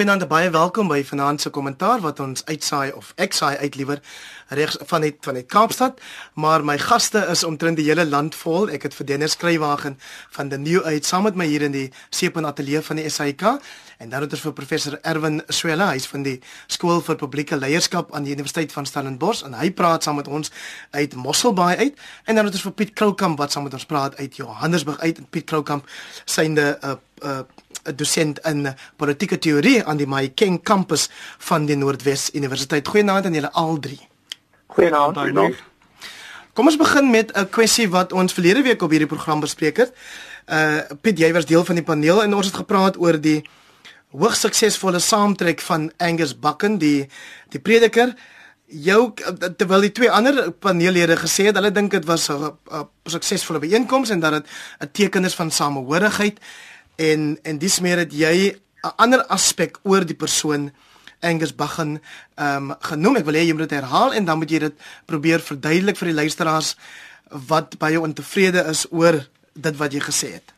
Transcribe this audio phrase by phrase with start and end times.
[0.00, 3.98] Goeienaand, baie welkom by Vanaand se kommentaar wat ons uitsaai of ek saai uit liewer
[4.56, 6.00] regs van net van net Kaapstad,
[6.40, 8.70] maar my gaste is omtrent die hele land vol.
[8.72, 9.98] Ek het vir Dennis Skrywagen
[10.32, 13.44] van die New uit saam met my hier in die Seepan Ateljee van die SAIK
[14.00, 16.38] en dan het ons vir professor Erwin Swela, hy's van die
[16.72, 19.44] Skool vir Publieke Leierskap aan die Universiteit van Stellenbosch.
[19.44, 20.48] En hy praat saam met ons
[20.96, 22.00] uit Mosselbaai uit.
[22.24, 25.20] En dan het ons vir Piet Kroukamp wat saam met ons praat uit Johannesburg uit.
[25.20, 25.84] En Piet Kroukamp
[26.24, 31.08] synde 'n uh, 'n uh, 'n dosent in politieke teorie aan die Mahikeng kampus
[31.38, 32.88] van die Noordwes Universiteit.
[32.88, 34.00] Goeienaand aan julle al drie.
[34.66, 35.16] Goeienaand.
[35.16, 35.68] Goeienaand.
[36.52, 39.92] Kom ons begin met 'n kwessie wat ons verlede week op hierdie program bespreek het.
[40.46, 43.44] Uh Piet, jy was deel van die paneel en ons het gepraat oor die
[44.10, 47.08] hoogs suksesvolle saamtrek van Angus Bucken, die
[47.48, 48.14] die prediker
[48.70, 49.12] jou
[49.58, 52.54] terwyl die twee ander paneellede gesê het hulle dink dit was 'n
[53.04, 54.46] suksesvolle byeenkoms en dat dit
[54.80, 56.38] 'n teken is van samehorigheid
[56.96, 60.70] en en dis meer dat jy 'n ander aspek oor die persoon
[61.20, 62.00] Angus Baggen
[62.34, 63.16] ehm um, genoem.
[63.16, 66.10] Ek wil hê jy moet dit herhaal en dan moet jy dit probeer verduidelik vir
[66.12, 66.76] die luisteraars
[67.48, 69.20] wat baie ontevrede is oor
[69.52, 70.54] dit wat jy gesê het.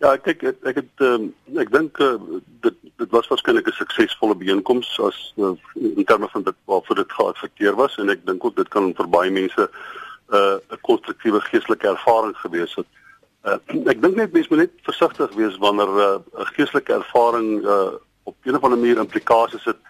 [0.00, 2.16] Ja, kyk ek ek het um, ek dink uh,
[2.64, 7.12] dit dit was waarskynlik 'n suksesvolle byeenkoms as uh, in terme van dit waarvoor dit
[7.12, 11.40] geadverteer was en ek dink ook dit kan vir baie mense uh, 'n uh, konstruktiewe
[11.40, 12.88] geestelike ervaring gewees het.
[12.88, 13.05] Uh,
[13.46, 17.94] ek dink net mense moet net versigtig wees wanneer 'n uh, geestelike ervaring uh,
[18.24, 19.82] op 'n of ander manier implikasies het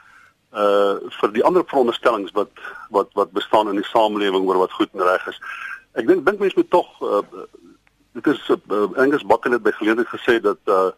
[0.56, 2.52] uh vir die ander veronderstellings wat
[2.90, 5.40] wat wat bestaan in die samelewing oor wat goed en reg is.
[5.92, 7.22] Ek dink dink mense moet tog uh,
[8.12, 10.90] dit is uh, Angus Bakken het by geleentheid gesê dat uh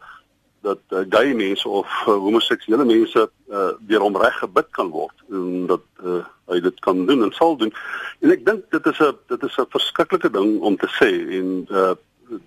[0.61, 5.15] dat uh, gay mense of uh, homoseksuele mense uh deur hom reg gebid kan word
[5.31, 7.71] en dat uh, hy dit kan doen en sal doen.
[8.19, 11.67] En ek dink dit is 'n dit is 'n verskriklike ding om te sê en
[11.71, 11.95] uh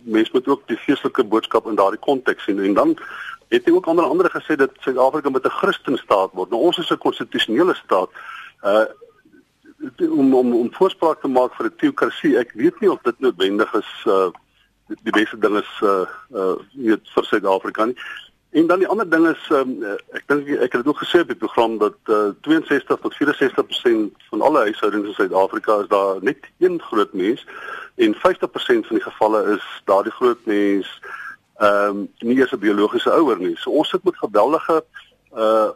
[0.03, 2.97] mens moet ook die geestelike boodskap in daardie konteks sien en dan
[3.53, 6.51] het hy ook ander andere gesê dat Suid-Afrika met 'n Christenstaat word.
[6.51, 8.11] Nou ons is 'n konstitusionele staat.
[8.65, 8.85] Uh
[9.99, 12.39] om om om voorspraak te maak vir 'n teokrasie.
[12.39, 14.31] Ek weet nie of dit noodwendig is uh
[14.87, 17.97] die beste ding is uh uh weet vir Suid-Afrika nie.
[18.53, 19.71] En dan die ander ding is um,
[20.13, 24.27] ek dink ek het dit ook gesê op die program dat uh 62 tot 64%
[24.29, 27.47] van alle huishoudings in Suid-Afrika is daar net een groot mens
[27.97, 28.21] en 50%
[28.89, 30.91] van die gevalle is daardie groot mens
[31.57, 33.57] ehm um, nie eers 'n biologiese ouer nie.
[33.57, 34.85] So ons sit met geweldige
[35.37, 35.71] uh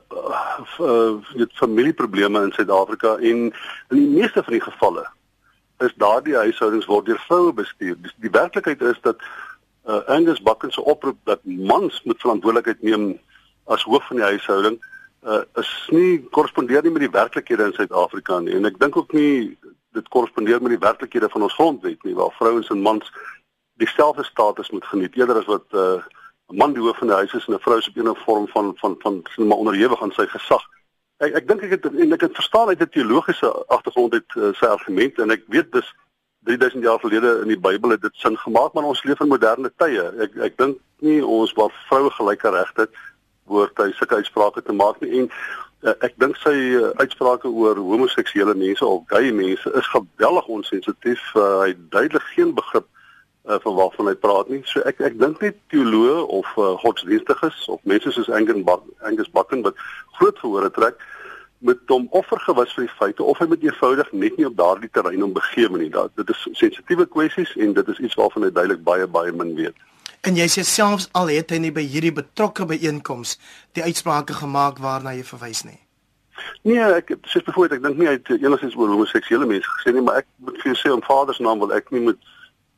[0.81, 1.17] uh
[1.55, 3.39] familieprobleme in Suid-Afrika en
[3.89, 5.07] in die meeste van die gevalle
[5.79, 7.97] is daardie huishoudings word deur vroue bestuur.
[8.03, 9.17] Die, die werklikheid is dat
[9.87, 13.19] uh Angus Bakken se oproep dat mans moet verantwoordelikheid neem
[13.65, 14.79] as hoof van die huishouding
[15.23, 19.13] uh is nie korrespondeer nie met die werklikhede in Suid-Afrika nie en ek dink ook
[19.13, 19.57] nie
[19.97, 23.13] dit korrespondeer met die werklikhede van ons grondwet nie waar vrouens en mans
[23.77, 26.03] dieselfde status moet geniet eerder as wat 'n uh,
[26.47, 28.75] man die hoof van die huis is en 'n vrou is op 'n vorm van
[28.77, 30.63] van van van maar onderhewig aan sy gesag.
[31.19, 34.53] Ek ek dink ek het en ek het verstaan uit 'n teologiese agtergrond uit uh,
[34.53, 35.95] sy argument en ek weet dis
[36.47, 39.71] 3000 jaar gelede in die Bybel het dit sin gemaak maar ons leef in moderne
[39.83, 40.07] tye.
[40.23, 42.89] Ek ek dink nie ons waar vroue gelyke regte
[43.47, 47.79] behoort hy sulke uitsprake te maak nie en uh, ek dink sy uh, uitsprake oor
[47.79, 51.23] homoseksuele mense of gay mense is geweldig onsensitief.
[51.35, 52.87] Uh, hy duidelik geen begrip
[53.47, 54.63] uh, van waarvan hy praat nie.
[54.71, 59.31] So ek ek dink net teoloë of uh, godsdienstiges of mense soos Angus Buck, Angus
[59.35, 59.79] Bucken wat
[60.19, 61.03] groot verhore trek
[61.59, 64.91] met hom offer gewis vir die feite of hy moet eenvoudig net nie op daardie
[64.93, 65.91] terrein om begeem nie.
[65.91, 69.55] Dat dit is sensitiewe kwessies en dit is iets waarvan hy duidelik baie baie min
[69.57, 69.77] weet.
[70.27, 73.37] En jy sê selfs al het hy nie by hierdie betrokke byeenkoms
[73.79, 75.79] die uitsprake gemaak waarna jy verwys nie.
[76.67, 80.05] Nee, ek sê byvoorbeeld ek dink nie hy het enigsins oor homoseksuele mense gesê nie,
[80.05, 82.19] maar ek moet vir jou sê om Vader se naam wil ek nie met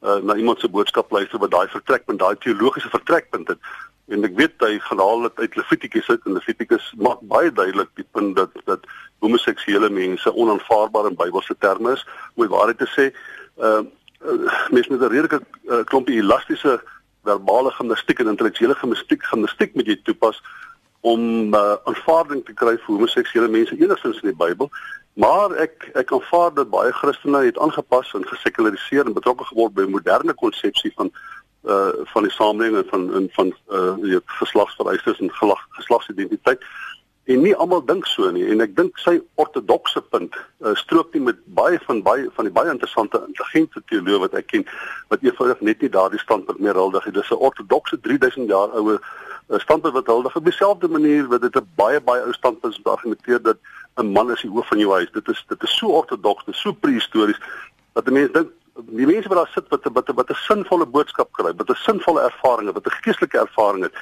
[0.02, 3.58] uh, na iemand se boodskap luister wat daai vertrekpunt, daai teologiese vertrekpunt het.
[4.08, 8.06] En ek weet hy gehaal dit uit Levitikus uit en Levitikus maak baie duidelik die
[8.12, 8.86] punt dat dat
[9.18, 12.04] homoseksuele mense onaanvaarbaar in Bybelse terme is.
[12.34, 13.10] Om die waarheid te sê,
[13.60, 13.82] uh,
[14.22, 16.80] uh mense met 'n redelike uh, klompie elastiese
[17.24, 20.40] verbale gimnastiek en intellektuele gimnastiek gimnastiek moet jy toepas
[21.00, 24.70] om uh, aanvaarding te kry vir homoseksuele mense enigstens in die Bybel.
[25.18, 29.86] Maar ek ek aanvaar dat baie Christene het aangepas en gesekulariseer en betrokke geword by
[29.90, 31.10] moderne konsepsie van
[31.66, 35.32] uh van die samelewing en van in van uh weet geslagsvereistes en
[35.78, 36.62] geslagsidentiteit.
[37.24, 41.24] En nie almal dink so nie en ek dink sy ortodokse punt uh, strook nie
[41.26, 44.64] met baie van baie van die baie interessante intelligente teoloë wat ek ken
[45.10, 47.16] wat eenvoudig net nie daardie standpunt meer huldig nie.
[47.18, 51.58] Dis 'n ortodokse 3000 jaar oue uh, standpunt wat huldig op dieselfde manier wat dit
[51.58, 53.58] 'n baie baie ou standpunt is argumenteer dat
[53.98, 55.10] 'n man is die hoof van jou huis.
[55.12, 57.40] Dit is dit is so ortodoks, dit is so prehistories
[57.92, 58.50] dat mense dink
[58.94, 62.20] die mense wat daar sit wat wat wat 'n sinvolle boodskap kry, wat 'n sinvolle
[62.20, 63.94] ervaring het, wat 'n geestelike ervaring het,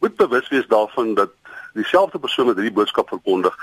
[0.00, 1.30] moet bewus wees daarvan dat
[1.74, 3.56] dieselfde persoon wat hierdie boodskap verkondig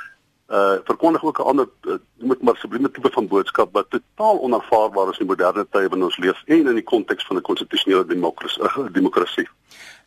[0.50, 5.10] uh verkondig ook 'n ander uh, moet maar sublieme tipe van boodskap wat totaal onaanvaarbaar
[5.10, 8.64] is in moderne tye waarin ons leef en in die konteks van 'n konstitusionele demokrasie
[8.64, 9.48] uh, demokrasie.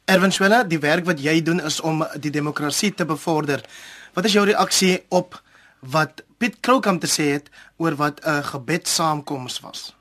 [0.05, 3.61] Erwin Swela, die werk wat jy doen is om die demokrasie te bevorder.
[4.15, 5.43] Wat is jou reaksie op
[5.81, 9.97] wat Piet Krookam te sê het oor wat 'n gebedsaamkoms was?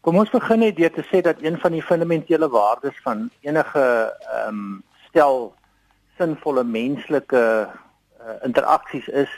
[0.00, 3.84] Kom ons begin net deur te sê dat een van die fundamentele waardes van enige
[4.32, 5.54] ehm um, stel
[6.18, 7.68] sinvolle menslike
[8.20, 9.30] uh, interaksies is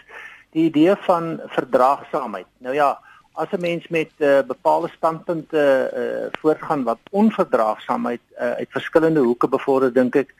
[0.50, 2.46] die idee van verdraagsaamheid.
[2.58, 2.98] Nou ja,
[3.32, 5.62] as 'n mens met uh, bepaalde standpunte
[5.94, 10.34] uh, voortgaan wat onverdraagsaamheid uh, uit verskillende hoeke bevorder, dink ek,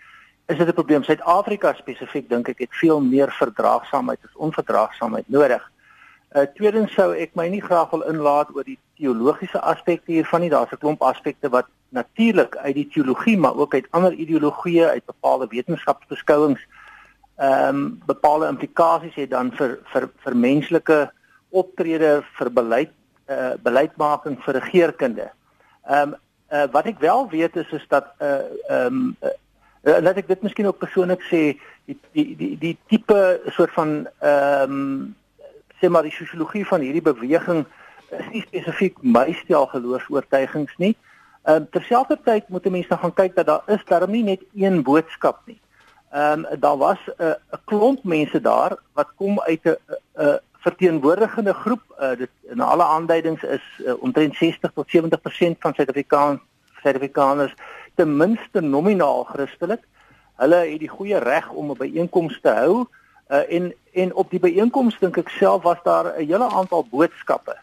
[0.47, 1.03] is dit 'n probleem.
[1.03, 5.71] Suid-Afrika spesifiek dink ek het veel meer verdraagsaamheid as onverdraagsaamheid nodig.
[6.33, 10.51] Uh, tweedens sou ek my nie graag wil inlaat oor die teologiese aspekte hiervan nie.
[10.51, 15.05] Daar's 'n klomp aspekte wat natuurlik uit die teologie, maar ook uit ander ideologieë, uit
[15.05, 16.61] bepaalde wetenskapsbeskouings
[17.37, 21.11] ehm um, bepaalde implikasies het dan vir vir vir menslike
[21.51, 22.93] optrede vir beleid
[23.29, 25.27] uh beleidsmaking vir regeringskunde.
[25.85, 26.15] Ehm um,
[26.53, 29.17] uh, wat ek wel weet is is dat uh ehm um,
[29.87, 31.43] uh, laat ek dit miskien ook persoonlik sê
[31.87, 33.21] die die die die tipe
[33.55, 35.17] soort van ehm um,
[35.81, 37.67] sê maar die sosiologie van hierdie beweging
[38.17, 40.95] is nie spesifiek my stel geloofs-oortuigings nie.
[41.45, 44.43] Ehm um, terselfdertyd moet 'n mens dan gaan kyk dat daar is darm nie net
[44.55, 45.61] een boodskap nie.
[46.11, 49.77] Ehm um, daar was 'n uh, 'n klomp mense daar wat kom uit 'n
[50.19, 51.83] 'n verteenwoordigende groep.
[52.01, 56.43] Uh, dit in alle aanduidings is uh, omtrent 60 tot 70% van Suid-Afrikaners
[56.83, 57.55] Suid-Afrikaners
[57.97, 59.83] ten minste nominaal Christelik.
[60.37, 62.87] Hulle het die goeie reg om 'n byeenkoms te hou.
[63.29, 67.57] Uh, en en op die byeenkoms dink ek self was daar 'n hele aantal boodskappe.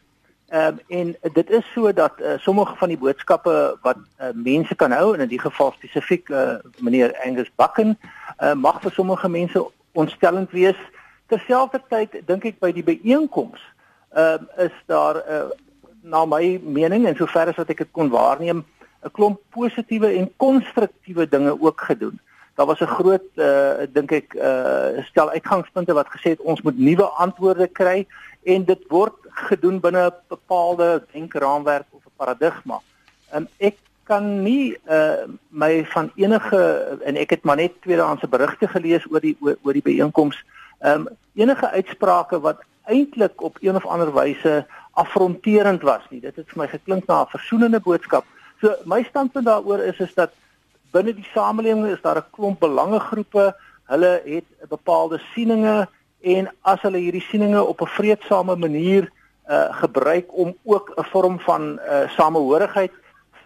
[0.47, 4.75] Ehm um, en dit is so dat uh, sommige van die boodskappe wat uh, mense
[4.75, 7.99] kan hou en in die geval spesifiek uh, meneer Angus Bakken
[8.39, 10.77] uh, mag vir sommige mense ontstellend wees.
[11.25, 13.61] Terselfdertyd dink ek by die byeenkoms
[14.13, 15.49] ehm uh, is daar uh,
[16.01, 18.65] na my mening en sover as wat ek dit kon waarneem
[19.03, 22.19] 'n klomp positiewe en konstruktiewe dinge ook gedoen
[22.55, 26.77] daar was 'n groot uh dink ek uh stel uitgangspunte wat gesê het ons moet
[26.77, 28.07] nuwe antwoorde kry
[28.43, 32.81] en dit word gedoen binne 'n bepaalde denkraamwerk of 'n paradigma.
[33.29, 36.61] En ek kan nie uh my van enige
[37.03, 40.43] en ek het maar net tweedehandse berigte gelees oor die oor, oor die byeenkoms.
[40.79, 46.21] Um enige uitsprake wat eintlik op een of ander wyse afronterend was nie.
[46.21, 48.25] Dit het vir my geklink na 'n versoenende boodskap.
[48.63, 50.31] So my standpunt daaroor is is dat
[50.95, 53.55] binne die samelewing is daar 'n klomp belangegroepe.
[53.91, 55.87] Hulle het bepaalde sieninge
[56.21, 59.11] en as hulle hierdie sieninge op 'n vredesame manier
[59.49, 62.91] uh gebruik om ook 'n vorm van uh samehorigheid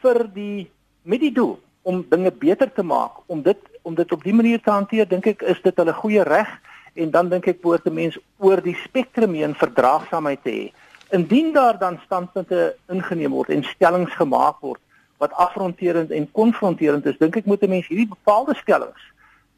[0.02, 0.70] vir die
[1.02, 4.62] met die doel om dinge beter te maak, om dit om dit op die manier
[4.62, 6.50] te hanteer, dink ek is dit hulle goeie reg
[6.94, 10.72] en dan dink ek behoort 'n mens oor die spektrum heen verdraagsaamheid te hê.
[11.10, 14.82] Indien daar dan standpunte ingeneem word en stellings gemaak word
[15.18, 19.04] wat afronterend en konfronterend is, dink ek moet 'n mens hierdie bepaalde stellings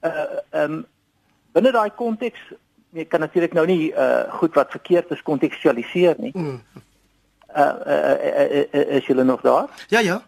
[0.02, 0.86] uh um
[1.52, 2.40] binne daai konteks
[2.96, 6.32] jy kan natuurlik nou nie uh goed wat verkeerd is kontekstualiseer nie.
[6.34, 6.62] Mm.
[7.50, 9.70] Uh, uh, uh, uh is jy nog daar?
[9.90, 10.22] Ja, ja.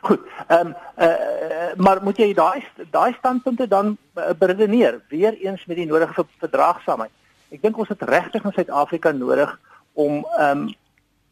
[0.00, 0.20] Goed.
[0.48, 3.96] Ehm um, uh maar moet jy daai daai standpunte dan
[4.38, 7.10] beredeneer weer eens met die nodige verdraagsaamheid.
[7.50, 9.58] Ek dink ons het regtig in Suid-Afrika nodig
[9.92, 10.74] om ehm um,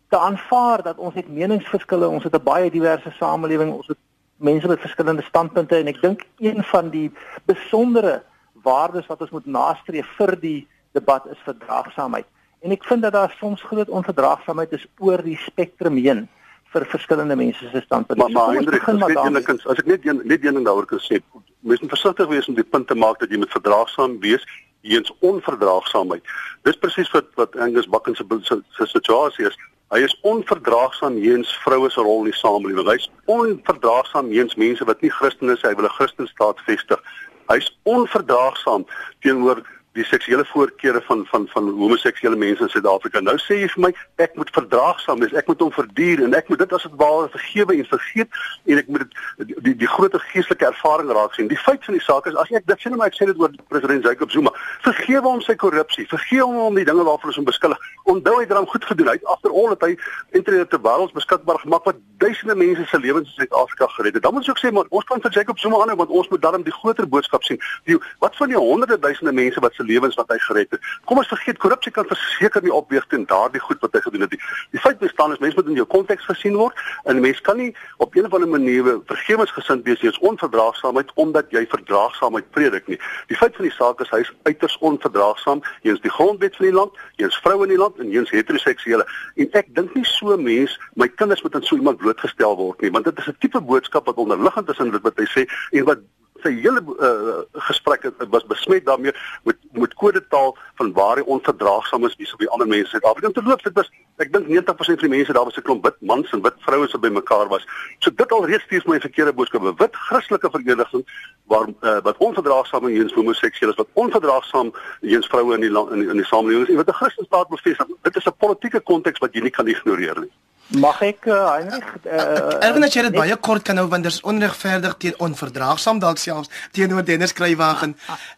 [0.08, 3.98] te aanvaar dat ons het meningsverskille, ons het 'n baie diverse samelewing, ons het
[4.36, 7.12] mense met verskillende standpunte en ek dink een van die
[7.44, 8.22] besondere
[8.62, 12.26] waardes wat ons moet nastreef vir die debat is verdraagsaamheid.
[12.60, 16.28] En ek vind dat daar soms groot onverdraagsaamheid is oor die spektrum heen
[16.72, 18.22] vir verskillende mense se standpunte.
[18.22, 21.20] Maar, maar Hendrik, as, net, as ek net een, net een ding daaroor kan sê,
[21.60, 24.44] mens moet versigtig wees om die punt te maak dat jy met verdraagsaam wees
[24.86, 26.22] eens onverdraagsaamheid.
[26.68, 28.24] Dis presies wat wat Angus Bakken se
[28.70, 29.58] se situasie is.
[29.88, 32.88] Hy is onverdraagsaam teenoor vroue se rol in die samelewing.
[32.90, 37.00] Hy's onverdraagsaam teenoor mense wat nie Christen is, hy wil 'n Christenstaat vestig.
[37.48, 38.84] Hy's onverdraagsaam
[39.24, 39.64] teenoor
[39.98, 43.20] die seksuele voorkeure van van van homoseksuele mense in Suid-Afrika.
[43.24, 43.90] Nou sê jy vir my
[44.24, 47.28] ek moet verdraagsaam wees, ek moet hom verduur en ek moet dit as dit ware
[47.34, 51.50] vergewe en vergeet en ek moet dit die die groter geestelike ervaring raak sien.
[51.50, 53.42] Die feit van die saak is as ek dit sê nou maar ek sê dit
[53.42, 54.54] oor president Jacob Zuma,
[54.86, 57.90] vergewe hom sy korrupsie, vergewe hom om die dinge waarvoor ons hom beskuldig.
[58.08, 59.12] Onthou hy het hom goed gedoen.
[59.12, 59.92] Hy agter al het hy
[60.38, 64.22] internet te wêreld beskikbaar gemaak wat duisende mense se lewens in Suid-Afrika gered het.
[64.22, 66.42] Dan moet ons ook sê maar ons kan vir Jacob Zuma aanhou want ons moet
[66.42, 67.60] dan die groter boodskap sien.
[67.88, 70.88] Die wat van die honderde duisende mense wat se lewens wat hy gered het.
[71.08, 74.36] Kom ons vergeet korrupsie kan verseker nie opweeg teen daardie goed wat hy gedoen het
[74.36, 74.40] nie.
[74.76, 77.70] Die feit bestaan is mense moet in jou konteks gesien word en mense kan nie
[78.04, 83.00] op een of ander manier vergewensgesind wees as onverdraagsaamheid omdat jy verdraagsaamheid predik nie.
[83.32, 86.74] Die feit van die saak is hy is uiters onverdraagsaam teenoor die grondwet van die
[86.74, 89.06] land, teenoor vroue in die land en teenoor heteroseksuele.
[89.36, 92.92] En ek dink nie so mense, my kinders moet aan so iemand blootgestel word nie,
[92.94, 95.98] want dit is 'n tipe boodskap wat onderliggend is in wat hy sê en wat
[96.42, 99.12] sy hele uh, gesprek het was besmet daarmee
[99.44, 103.30] met met kodetaal van waar hy onverdraagsaam is vis op die ander mense in Suid-Afrika.
[103.30, 106.00] Te loop dit was ek dink 90% van die mense daar was 'n klomp wit
[106.00, 107.66] mans en wit vroue wat bymekaar was.
[107.98, 109.62] So dit alreeds stuur my verkeerde boodskap.
[109.62, 111.04] 'n Wit Christelike vereniging
[111.46, 116.16] waar uh, wat onverdraagsaam is teenoor homoseksueles, wat onverdraagsaam teenoor vroue in die in, in
[116.16, 117.86] die samelewing is en wat 'n Christenstaat bevestig.
[118.02, 120.32] Dit is 'n politieke konteks wat jy nie kan ignoreer nie.
[120.68, 124.20] Mag ek uh, Heinrich uh, Erwin jy dit baie kort kan nou want dit is
[124.20, 127.94] onregverdig teen onverdraagsaam dalk selfs teenoor Dennis Kruiwagen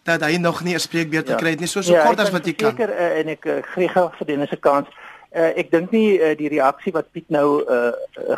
[0.06, 1.34] dat hy nog nie 'n spreekbeurt ja.
[1.34, 2.70] gekry het nie so so ja, kort as wat jy kan.
[2.70, 4.86] Seker uh, en ek uh, gee gou vir Dennis 'n kans.
[5.34, 7.90] Uh, ek dink nie uh, die reaksie wat Piet nou uh,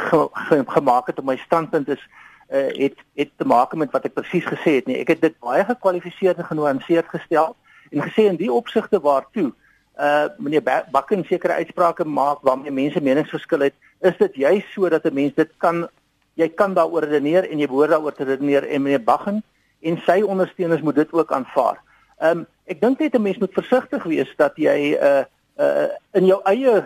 [0.09, 2.01] ge, ge, gemaak het op my standpunt is
[2.49, 4.97] uh, het het te maak met wat ek presies gesê het nie.
[5.05, 7.57] Ek het dit baie gekwalifiseerd en genuanceerd gestel
[7.91, 9.53] en gesê in die opsigte waartoe
[10.03, 15.15] uh meneer Bakken sekere uitsprake maak waarmee mense meningsverskil het, is dit juist sodat 'n
[15.15, 15.89] mens dit kan
[16.35, 19.43] jy kan daaroor redeneer en jy behoort daaroor te redeneer en meneer Bakken
[19.81, 21.79] en sy ondersteuners moet dit ook aanvaar.
[22.21, 25.25] Um ek dink net 'n mens moet versigtig wees dat jy uh
[25.59, 26.85] uh in jou eie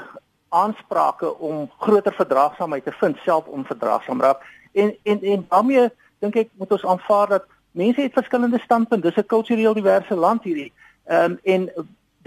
[0.48, 4.40] aansprake om groter verdraagsaamheid te vind self onverdraagsaam raak
[4.72, 9.08] en en en daarmee dink ek moet ons aanvaar dat mense het verskillende standpunte.
[9.08, 10.72] Dis 'n kultureel diverse land hierdie.
[11.04, 11.70] Ehm um, en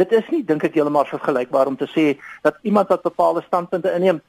[0.02, 2.06] dit is nie dink ek heeltemal vergelykbaar om te sê
[2.46, 4.22] dat iemand wat bepaalde standpunte inneem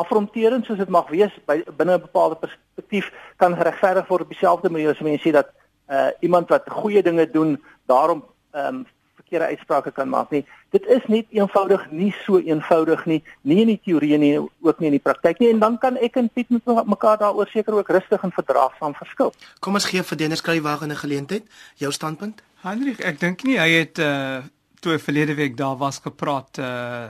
[0.00, 4.70] afronterend soos dit mag wees by binne 'n bepaalde perspektief kan geregverdig word op dieselfde
[4.70, 5.48] manier as mense sê dat
[5.90, 8.86] uh iemand wat goeie dinge doen daarom ehm um,
[9.30, 10.44] verkeerde uitsprake kan maak nie.
[10.70, 14.90] Dit is net eenvoudig nie so eenvoudig nie nie in die teorie nie ook nie
[14.90, 15.50] in die praktyk nie.
[15.50, 19.32] En dan kan ek en Piet met mekaar daaroor seker ook rustig en verdraagsaam verskil.
[19.60, 21.44] Kom ons gee vir Dennis Kruiwagen 'n geleentheid.
[21.76, 22.42] Jou standpunt?
[22.62, 24.42] Hendrik ek dink nie hy het uh
[24.80, 27.08] toe verlede week daar was gepraat uh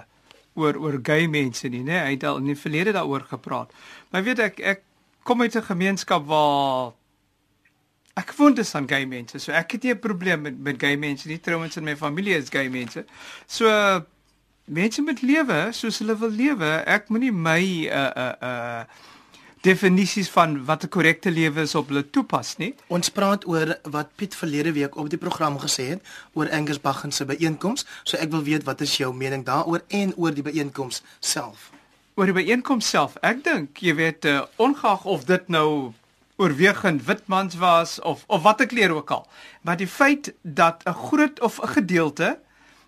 [0.59, 2.01] oor oor gay mense nie, né?
[2.05, 3.71] Hy het al in die verlede daaroor gepraat.
[4.11, 4.83] Maar weet ek ek
[5.23, 6.93] kom uit 'n gemeenskap waar
[8.19, 9.39] ek woon dis aan gay mense.
[9.39, 11.41] So ek het nie 'n probleem met met gay mense nie.
[11.41, 13.05] Trouwens in my familie is gay mense.
[13.47, 13.67] So
[14.65, 16.71] mense met lewe soos hulle wil lewe.
[16.87, 18.85] Ek moenie my uh uh uh
[19.61, 22.75] definisies van wat 'n korrekte lewe is op hulle toepas nie.
[22.87, 26.03] Ons praat oor wat Piet verlede week op die program gesê het
[26.33, 27.87] oor Angus Baggen se byeenkoms.
[28.03, 31.71] So ek wil weet wat is jou mening daaroor en oor die byeenkoms self?
[32.15, 33.17] Oor die byeenkoms self.
[33.21, 35.93] Ek dink jy weet uh, ongeag of dit nou
[36.37, 39.27] oorwegend wit mans was of of watter kleur ook al,
[39.61, 42.39] maar die feit dat 'n groot of 'n gedeelte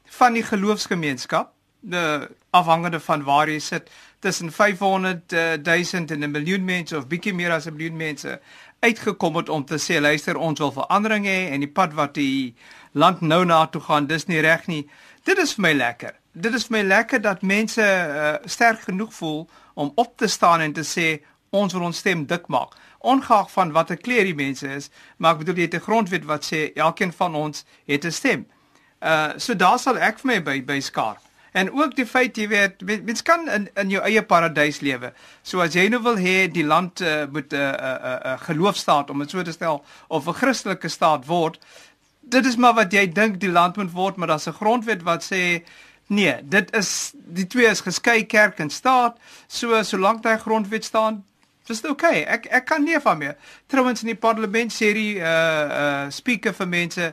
[0.05, 3.91] van die geloofsgemeenskap, de afhangende van waar jy sit,
[4.23, 8.41] tussen 500 000 en 'n miljoen mense of bietjie meer as 'n miljoen mense
[8.81, 12.55] uitgekom het om te sê luister ons wil verandering hê en die pad wat die
[12.93, 14.89] land nou na toe gaan dis nie reg nie.
[15.25, 16.15] Dit is vir my lekker.
[16.33, 20.61] Dit is vir my lekker dat mense uh, sterk genoeg voel om op te staan
[20.61, 22.75] en te sê ons wil ons stem dik maak.
[22.99, 26.47] Ongeag van watter kleur die mense is, maar ek bedoel jy het 'n grondwet wat
[26.47, 28.47] sê elkeen van ons het 'n stem.
[29.01, 31.19] Uh so daar sal ek vir my by by skaar.
[31.53, 35.13] En ook die feit jy weet mens kan in in jou eie paradys lewe.
[35.43, 38.07] So as jy nou wil hê die land uh, moet 'n uh, 'n uh, 'n
[38.13, 41.59] uh, uh, geloofstaat om dit so te stel of 'n Christelike staat word,
[42.21, 45.25] dit is maar wat jy dink die land moet word, maar daar's 'n grondwet wat
[45.25, 45.63] sê
[46.07, 49.19] nee, dit is die twee is geskei kerk en staat.
[49.47, 51.25] So solank daai grondwet staan,
[51.67, 51.85] dis.
[51.85, 52.23] Okay.
[52.23, 53.37] Ek ek kan nie van meer.
[53.67, 55.27] Trouwens in die parlement sê die uh
[55.83, 57.13] uh speaker vir mense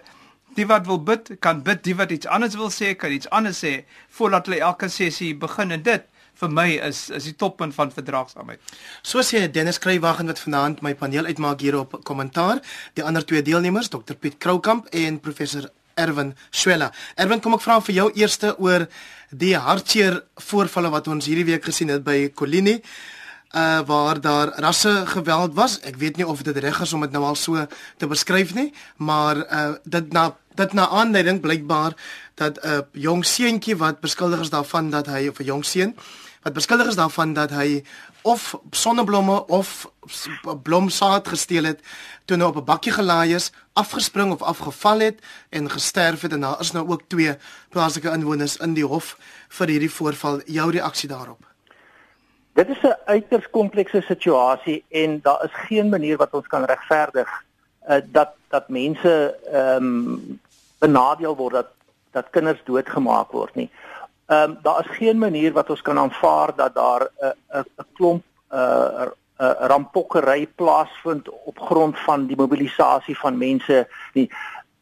[0.59, 3.63] die wat wil bid kan bid, die wat iets anders wil sê kan iets anders
[3.63, 3.83] sê
[4.17, 6.07] voordat hulle elke sessie begin en dit
[6.39, 8.61] vir my is is die toppunt van verdraagsaamheid.
[9.03, 12.63] So sê Dennis Kruiwagen wat vanaand my paneel uitmaak hier op kommentaar,
[12.95, 16.91] die ander twee deelnemers, Dr Piet Kroukamp en professor Erwin Swela.
[17.19, 18.87] Erwin, kom ek vra vir jou eerste oor
[19.29, 22.79] die hartseer voorvalle wat ons hierdie week gesien het by Colini
[23.49, 25.79] uh waar daar rasse geweld was.
[25.81, 27.65] Ek weet nie of dit reg is om dit nou al so
[27.97, 31.93] te beskryf nie, maar uh dit na dit na aanleiding blykbaar
[32.35, 35.95] dat 'n uh, jong seentjie wat beskuldig is daarvan dat hy of 'n jong seun
[36.43, 37.83] wat beskuldig is daarvan dat hy
[38.21, 39.91] of sonneblomme of
[40.63, 41.79] blomsaad gesteel het
[42.25, 46.39] toe nou op 'n bakkie gelaai is, afgespring of afgeval het en gesterf het en
[46.39, 47.35] daar is nou ook twee
[47.69, 50.41] plaaslike inwoners in die hof vir hierdie voorval.
[50.45, 51.39] Jou reaksie daarop?
[52.53, 57.29] Dit is 'n uiters komplekse situasie en daar is geen manier wat ons kan regverdig
[57.89, 60.39] uh, dat dat mense ehm um,
[60.79, 61.75] benadeel word dat
[62.11, 63.69] dat kinders doodgemaak word nie.
[64.29, 67.85] Ehm um, daar is geen manier wat ons kan aanvaar dat daar 'n 'n 'n
[67.93, 69.05] klomp uh
[69.39, 74.29] 'n rampokkery plaasvind op grond van die mobilisasie van mense nie.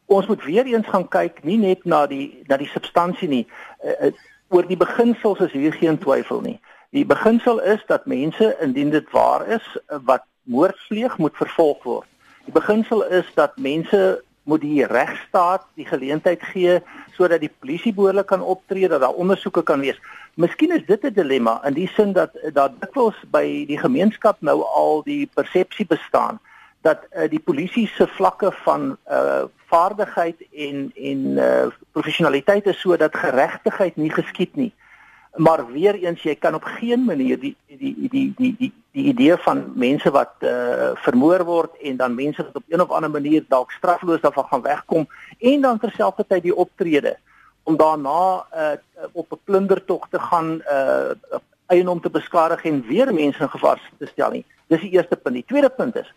[0.06, 3.46] Ons moet weer eens gaan kyk nie net na die na die substansie nie.
[3.84, 4.12] Uh, uh,
[4.48, 6.60] oor die beginsels is hier geen twyfel nie.
[6.90, 12.06] Die beginsel is dat mense indien dit waar is wat moord pleeg moet vervolg word.
[12.44, 16.78] Die beginsel is dat mense moet die regstaat die geleentheid gee
[17.16, 20.00] sodat die polisie behoorlik kan optree dat daar ondersoeke kan wees.
[20.34, 24.62] Miskien is dit 'n dilemma in die sin dat dat dikwels by die gemeenskap nou
[24.62, 26.40] al die persepsie bestaan
[26.80, 33.16] dat uh, die polisie se vlakke van uh vaardigheid en en uh professionaliteit is sodat
[33.16, 34.72] geregtigheid nie geskied nie.
[34.72, 34.87] Uh
[35.34, 39.36] maar weer eens jy kan op geen manier die die die die die die, idee
[39.36, 43.44] van mense wat uh, vermoor word en dan mense wat op een of ander manier
[43.48, 45.06] dalk strafloos daarvan gaan wegkom
[45.38, 47.16] en dan terselfdertyd die optrede
[47.62, 48.72] om daarna uh,
[49.12, 54.06] op 'n plundertog te gaan uh, eienaam te beskadig en weer mense in gevaar te
[54.06, 54.44] stel nie.
[54.66, 55.34] Dis die eerste punt.
[55.34, 56.12] Die tweede punt is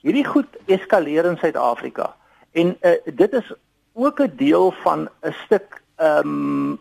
[0.00, 2.14] hierdie goed eskaleer in Suid-Afrika
[2.52, 3.52] en uh, dit is
[3.92, 6.78] ook 'n deel van 'n stuk ehm um,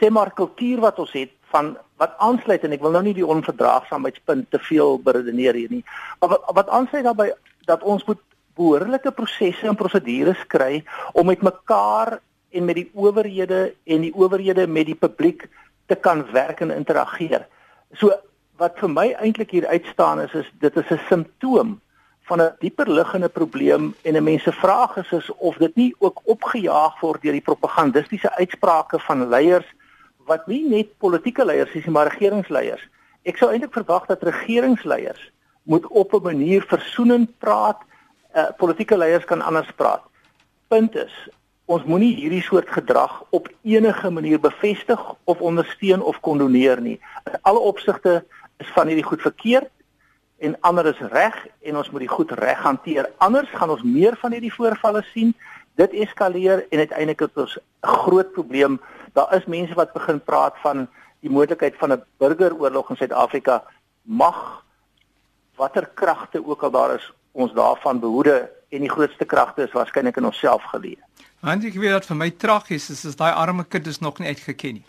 [0.00, 3.26] sê maar kultuur wat ons het van wat aansluit en ek wil nou nie die
[3.26, 5.84] onverdraagsaamheidspunt te veel beredeneer hier nie.
[6.20, 7.32] Maar wat, wat aansluit daarbey
[7.68, 8.20] dat ons moet
[8.58, 10.82] behoorlike prosesse en prosedures kry
[11.12, 12.18] om met mekaar
[12.54, 15.48] en met die owerhede en die owerhede met die publiek
[15.90, 17.46] te kan werk en interageer.
[17.98, 18.14] So
[18.62, 21.80] wat vir my eintlik hier uitstaan is is dit is 'n simptoom
[22.28, 25.94] van 'n dieper liggende probleem en 'n mens se vraag is is of dit nie
[25.98, 29.66] ook opgejaag word deur die propagandistiese uitsprake van leiers
[30.26, 32.82] wat nie net politieke leiers is nie, maar regeringsleiers.
[33.24, 35.30] Ek sou eintlik verwag dat regeringsleiers
[35.64, 37.80] moet op 'n manier versoenend praat.
[38.34, 40.02] Uh, politieke leiers kan anders praat.
[40.68, 41.28] Punt is,
[41.64, 47.00] ons moenie hierdie soort gedrag op enige manier bevestig of ondersteun of kondoneer nie.
[47.24, 48.24] In alle opsigte
[48.56, 49.70] is van hierdie goed verkeerd
[50.38, 53.10] en ander is reg en ons moet die goed reg hanteer.
[53.16, 55.34] Anders gaan ons meer van hierdie voorvalle sien.
[55.74, 58.80] Dit eskaleer en uiteindelik het ons 'n groot probleem
[59.12, 60.88] daar is mense wat begin praat van
[61.20, 63.62] die moontlikheid van 'n burgeroorlog in Suid-Afrika
[64.02, 64.64] mag
[65.56, 70.16] watter kragte ook al daar is ons daarvan behoede en die grootste kragte is waarskynlik
[70.16, 70.98] in onsself geleë.
[71.40, 74.28] Want ek weet dat vir my tragies is is daai arme kind is nog nie
[74.28, 74.84] uitgeken nie.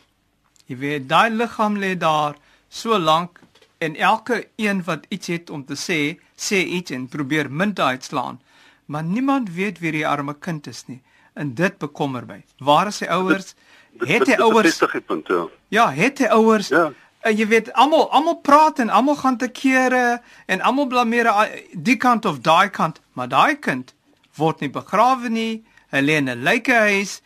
[0.66, 2.36] Jy weet daai liggaam lê daar
[2.70, 3.40] so lank
[3.78, 6.00] en elke een wat iets het om te sê,
[6.36, 8.40] sê iets en probeer munt uitslaan.
[8.86, 11.02] Maar niemand weet wie die arme kind is nie.
[11.34, 12.44] En dit bekommer my.
[12.58, 13.56] Waar is sy ouers?
[14.00, 15.48] het hy ouers punt, ja.
[15.68, 16.92] ja, het hy ouers ja.
[17.26, 21.30] Uh, jy weet almal almal praat en almal gaan te kere en almal blameer
[21.74, 23.96] die kant of daai kant, maar daai kind
[24.38, 27.22] word nie begrawe nie, hy lê in 'n lykehuis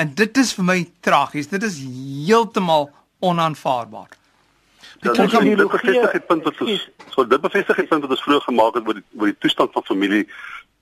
[0.00, 1.46] en dit is vir my tragies.
[1.46, 1.78] Dit is
[2.26, 4.10] heeltemal onaanvaarbaar.
[5.04, 8.10] Ja, dit kan nie bevestig die punt wat ons so dit bevestig die punt wat
[8.10, 10.24] ons vroeër gemaak het oor die oor die toestand van familie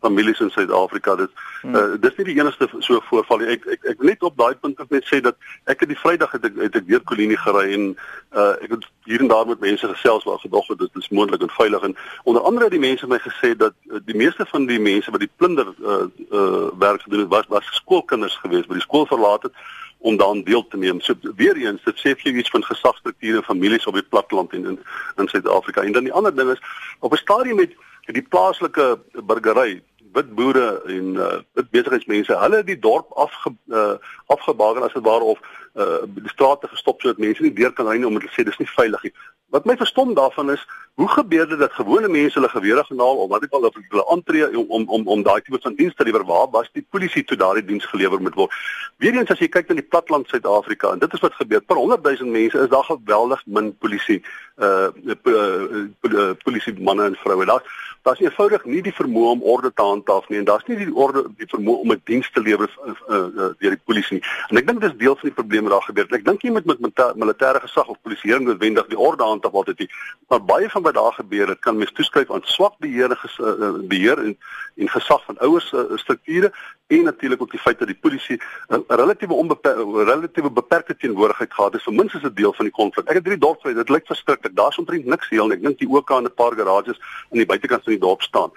[0.02, 1.30] families in Suid-Afrika dit
[1.62, 1.74] hmm.
[1.78, 4.80] uh, dis nie die enigste so voorval nie ek ek ek net op daai punt
[4.94, 5.38] net sê dat
[5.70, 8.88] ek het die Vrydag het ek het ek weer Kolinie gery en uh, ek het
[9.10, 11.96] hier en daar met mense gesels waar gedog het dit is moontlik en veilig en
[12.24, 15.24] onder andere het die mense my gesê dat uh, die meeste van die mense wat
[15.24, 19.48] die plunder uh, uh, werk gedoen het was was skoolkinders geweest wat die skool verlaat
[19.50, 19.64] het
[20.02, 21.00] om daaraan deel te neem.
[21.00, 24.52] So weer eens, dit sê vir jou iets van gesagsstrukture en families op die platteland
[24.52, 24.78] en in
[25.16, 25.82] in Suid-Afrika.
[25.82, 26.62] En dan die ander ding is
[26.98, 32.68] op 'n stadium met die plaaslike burgery wit boere en uh, wit besigheidsmense, hulle het
[32.68, 33.94] die dorp afge uh,
[34.34, 35.40] afgebaken as dit ware of
[35.74, 38.60] uh, die strate gestop sodat mense nie deur kan ry nie omdat hulle sê dis
[38.60, 39.14] nie veilig nie.
[39.52, 40.64] Wat my verstom daarvan is,
[40.94, 44.04] hoe gebeur dit dat gewone mense hulle gewere genaal of wat ek al of hulle
[44.12, 47.24] aantree om om om, om daai tipe van dienste te lewer waar was die polisie
[47.24, 48.58] toe daardie diens gelewer moet word.
[49.00, 52.04] Weerens as jy kyk na die platland Suid-Afrika en dit is wat gebeur per 100
[52.04, 54.20] 000 mense is daar geweldig min polisie
[54.58, 57.48] uh, uh, uh, uh polisie manne en vroue.
[57.48, 57.64] Daar
[58.02, 61.22] daar's eenvoudig nie die vermoë om orde te handhaaf nie en daar's nie die orde
[61.38, 64.24] die vermoë om 'n diens te lewer uh, uh, deur die polisie nie.
[64.50, 66.06] En ek dink dis deel van die probleme daar gebeur.
[66.10, 66.80] Ek dink jy moet met
[67.14, 69.90] militêre gesag of polisieering noodwendig die orde handhaaf altyd nie.
[70.28, 74.18] Maar baie van wat daar gebeur het kan mens toeskryf aan swak beheer en beheer
[74.18, 74.38] en
[74.76, 76.52] en gesag van ouers uh, strukture
[76.86, 81.72] en natuurlik ook die feit dat die polisie 'n relatiewe onbeperkte relatiewe beperkte teenwoordigheid gehad
[81.72, 83.08] het vir minstens 'n deel van die konflik.
[83.08, 84.56] Ek het drie dorpe, dit lyk verskriklik.
[84.56, 85.56] Daar's omtrent niks heel nie.
[85.56, 88.50] Ek dink die ook aan 'n paar garages aan die buitekant van die dorp staan.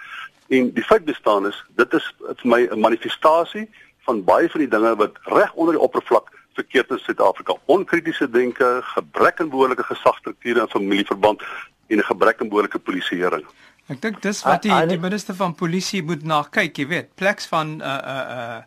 [0.48, 3.70] En die feit bestaan is, dit is vir my 'n manifestasie
[4.06, 7.56] van baie van die dinge wat reg onder die oppervlak verkeerd in Suid-Afrika.
[7.64, 11.42] Onkritiese denke, gebrek aan behoorlike gesagstrukture en familieverband
[11.88, 13.44] en 'n gebrek aan behoorlike polisieering.
[13.86, 17.46] Ek dink dis wat die die minister van polisie moet na kyk, jy weet, pleks
[17.46, 18.62] van uh, uh, uh,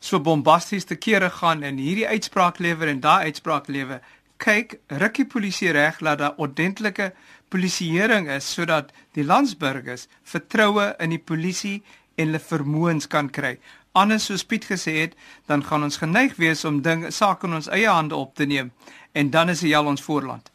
[0.00, 4.00] so bombasties te kere gaan en hierdie uitspraak lewer en daai uitspraak lewer,
[4.42, 7.12] kyk, rukkie polisie reg laat daar ordentlike
[7.48, 11.82] polisieering is sodat die landsburgers vertroue in die polisie
[12.18, 13.56] en hulle vermoëns kan kry.
[13.94, 15.14] Anders soos Piet gesê het,
[15.46, 18.72] dan gaan ons geneig wees om dinge sake in ons eie hande op te neem
[19.14, 20.50] en dan is dit al ons voorland.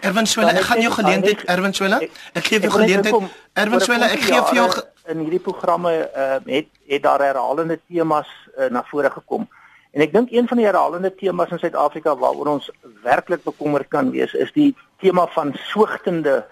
[0.00, 2.00] Erwin Swela, ek gaan jou geleentheid Erwin Swela.
[2.32, 3.30] Ek gee jou geleentheid.
[3.52, 4.68] Erwin Swela, ek gee vir jou
[5.10, 8.28] in hierdie programme uh, het het daar herhalende temas
[8.58, 9.48] uh, na vore gekom.
[9.90, 12.70] En ek dink een van die herhalende temas in Suid-Afrika waaroor ons
[13.02, 14.70] werklik bekommerd kan wees, is die
[15.02, 16.44] tema van soogtende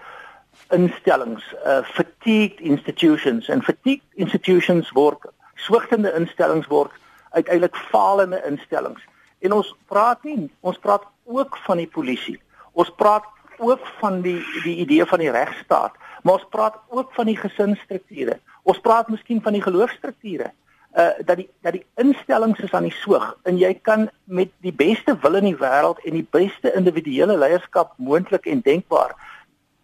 [0.75, 5.29] instellings, uh, fatigued institutions en fatigued institutions word
[5.59, 6.91] soogtende instellings word
[7.31, 9.01] uiteindelik falende instellings.
[9.39, 12.39] En ons praat nie, ons praat ook van die polisie.
[12.79, 13.27] Ons praat
[13.59, 18.39] ook van die die idee van die regstaat, maar ons praat ook van die gesinsstrukture.
[18.63, 20.53] Ons praat miskien van die geloofstrukture
[20.97, 24.73] uh dat die dat die instellings is aan die soog en jy kan met die
[24.73, 29.13] beste wil in die wêreld en die beste individuele leierskap moontlik en denkbaar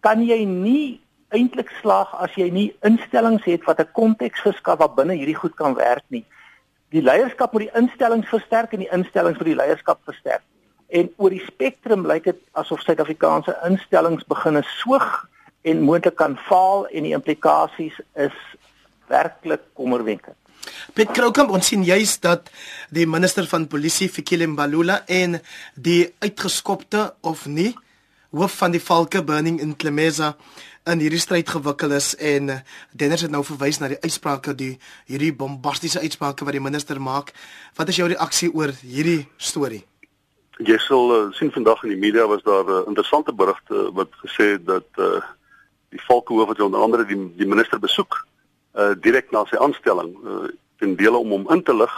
[0.02, 4.96] kan jy nie eintlik slaag as jy nie instellings het wat 'n konteks verskaf wat
[4.96, 6.24] binne hierdie goed kan werk nie.
[6.90, 10.42] Die leierskap moet die instellings versterk en die instellings moet die leierskap versterk.
[10.88, 15.26] En oor die spektrum lyk dit asof Suid-Afrikaanse instellings begine soog
[15.66, 18.36] en moontlik kan faal en die implikasies is
[19.10, 20.36] werklik kommerwekkend.
[20.94, 22.50] Piet Kroukamp ons sien juis dat
[22.94, 25.40] die minister van polisie Fikile Mbalula en
[25.74, 27.72] die uitgeskopte of nie
[28.36, 30.34] hoof van die Valke Burning in Klemesa
[30.86, 32.60] in hierdie stryd gewikkel is en eh,
[32.94, 34.76] Dennis het nou verwys na die uitsprake die
[35.10, 37.32] hierdie bombastiese uitsprake wat die minister maak.
[37.78, 39.82] Wat is jou reaksie oor hierdie storie?
[40.56, 44.08] Jy sal uh, sien vandag in die media was daar 'n uh, interessante berigte wat
[44.24, 45.20] gesê het dat uh,
[45.88, 48.26] die Valke hoof wat onder andere die die minister besoek
[48.76, 51.94] uh direk na sy aanstelling uh, ten dele om hom in te lig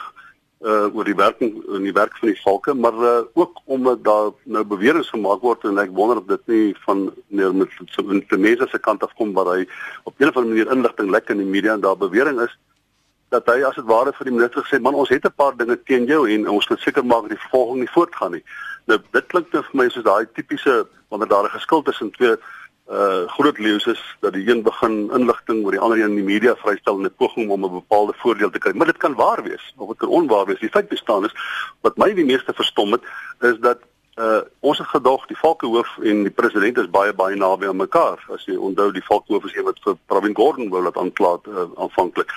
[0.63, 4.31] uh oor die werking in die werk van die valke maar uh, ook omdat daar
[4.43, 8.41] nou beweringe gemaak word en ek wonder of dit nie van neer met so 'n
[8.41, 9.67] mense se kant af kom waar hy
[10.05, 12.59] op 'n of ander manier inligting lek in die media en daar bewering is
[13.29, 15.77] dat hy as dit ware vir die minister gesê man ons het 'n paar dinge
[15.83, 18.45] teen jou en ons moet seker maak dat die vervolging nie voortgaan nie
[18.87, 22.37] nou dit klink vir my soos daai tipiese wanneer daar 'n geskil tussen twee
[22.89, 26.25] uh groot leeu's is dat die een begin inligting oor die ander een in die
[26.25, 28.73] media vrystel in 'n poging om 'n bepaalde voordeel te kry.
[28.73, 30.61] Maar dit kan waar wees of dit kan onwaar wees.
[30.61, 31.35] Die feit bestaan is
[31.81, 33.03] wat my die meeste verstom het
[33.41, 33.79] is dat
[34.19, 38.25] uh ons het gedog die Valkehoof en die president is baie baie naby aan mekaar.
[38.35, 41.67] As jy onthou die Valkehoof is een wat vir Pravin Gordhan wou laat aankla uh,
[41.77, 42.33] aanvanklik.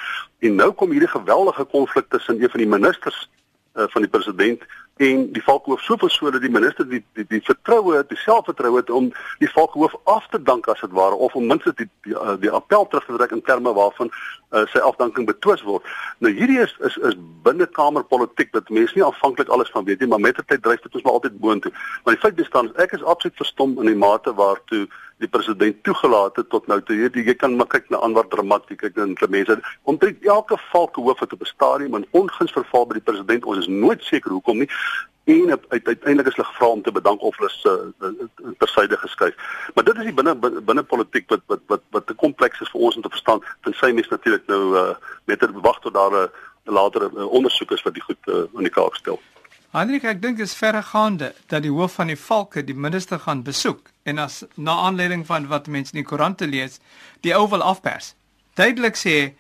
[0.46, 3.30] En nou kom hierdie geweldige konflik tussen een van die ministers
[3.74, 4.62] uh, van die president
[4.98, 8.90] en die valkhoof so dat die minister die die, die vertroue het, die selfvertroue het
[8.90, 12.38] om die valkhoof af te dank as dit ware of om minstens die die, die,
[12.40, 15.88] die appel terug te trek in terme waarvan uh, sy afdanking betwis word.
[16.20, 20.20] Nou hierdie is is is binnekamerpolitiek dat mense nie aanvanklik alles van weet nie, maar
[20.20, 21.72] met die tyd dryf dit ons maar altyd boontoe.
[22.04, 24.88] Maar die feit bestaan ek is absoluut verstom in die mate waartoe
[25.22, 26.98] die president toegelaat het tot nou toe.
[26.98, 29.60] Jy, jy kan maar kyk na Anwar Dramati, kyk na die mense.
[29.90, 33.46] Omtrent elke valkhoof het op 'n stadium in onguns verval by die president.
[33.46, 34.70] Ons is nooit seker hoekom nie
[35.24, 38.08] en uiteindelik is hulle gevra om te bedank of hulle se uh,
[38.58, 39.36] tersyde geskuif.
[39.74, 42.82] Maar dit is die binne binne politiek wat wat wat wat te kompleks is vir
[42.82, 43.44] ons om te verstaan.
[43.62, 44.88] Tensy mens natuurlik nou uh,
[45.26, 48.36] met te wag tot daar 'n uh, latere uh, ondersoek is wat die goed uh,
[48.56, 49.20] aan die kaak stel.
[49.72, 53.44] Hendrik, ek dink dit is verregaande dat die hoof van die valke die minister gaan
[53.44, 56.80] besoek en as na aanleiding van wat mense in die koerante lees,
[57.22, 58.14] die ou wil afpers.
[58.58, 59.34] Duidelik sê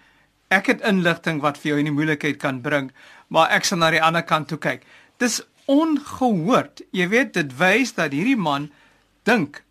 [0.51, 2.91] ek het inligting wat vir jou in die moeilikheid kan bring,
[3.29, 4.85] maar ek sal na die ander kant toe kyk.
[5.21, 6.83] Dis ongehoord.
[6.91, 8.69] Jy weet dit wys dat hierdie man
[9.27, 9.61] dink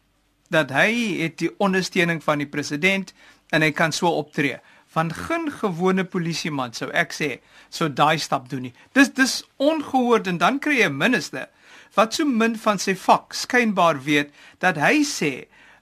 [0.51, 3.13] dat hy het die ondersteuning van die president
[3.55, 4.59] en hy kan so optree.
[4.91, 7.31] Van geen gewone polisieman sou ek sê
[7.71, 8.75] sou daai stap doen nie.
[8.95, 11.47] Dis dis ongehoord en dan kry jy 'n minister
[11.95, 15.33] wat so min van sy vak skynbaar weet dat hy sê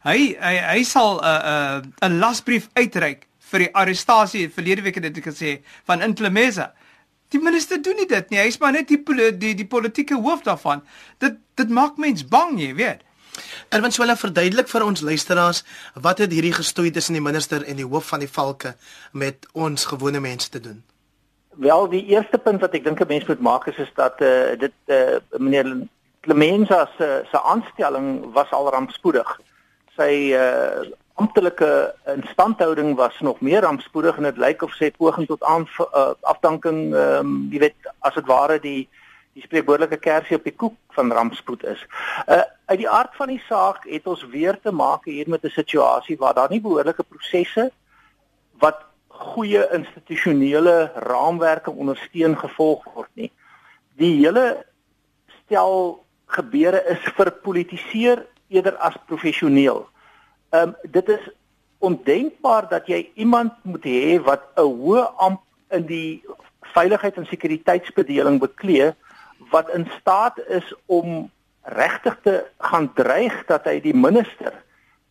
[0.06, 4.82] hy hy, hy sal 'n uh, 'n uh, 'n lasbrief uitreik vir die arrestasie verlede
[4.82, 6.72] week het dit gesê van Intlemesa.
[7.32, 8.40] Die minister doen nie dit nie.
[8.40, 9.02] Hy's maar net die
[9.36, 10.82] die die politieke hoof daarvan.
[11.18, 13.04] Dit dit maak mens bang, jy weet.
[13.70, 15.62] Erwin Swela verduidelik vir ons luisteraars
[15.94, 18.74] wat het hierdie gestoei tussen die minister en die hoof van die valke
[19.12, 20.82] met ons gewone mense te doen.
[21.58, 24.52] Wel, die eerste punt wat ek dink 'n mens moet maak is is dat eh
[24.52, 25.88] uh, dit eh uh, meneer
[26.28, 29.40] Clemenza se se aanstelling was al rampspoedig.
[29.96, 35.26] Sy eh uh, amptelike instandhouding was nog meer rampspoedig en dit lyk of sy poging
[35.26, 38.88] tot aan uh, afdanking ehm um, jy weet as dit ware die
[39.32, 41.80] die spreekwoordelike kersie op die koek van rampspoed is.
[42.26, 45.54] Uh uit die aard van die saak het ons weer te maak hier met 'n
[45.56, 47.70] situasie waar daar nie behoorlike prosesse
[48.58, 53.32] wat goeie institusionele raamwerke ondersteun gevolg word nie.
[53.96, 54.66] Die hele
[55.44, 59.86] stel gebeure is verpolitiseer eerder as professioneel.
[60.50, 61.24] Ehm um, dit is
[61.78, 66.24] ondenkbaar dat jy iemand moet hê wat 'n hoë amp in die
[66.74, 68.92] veiligheid en sekuriteitsbedeling beklee
[69.50, 71.30] wat in staat is om
[71.62, 74.52] regtig te gaan dreig dat hy die minister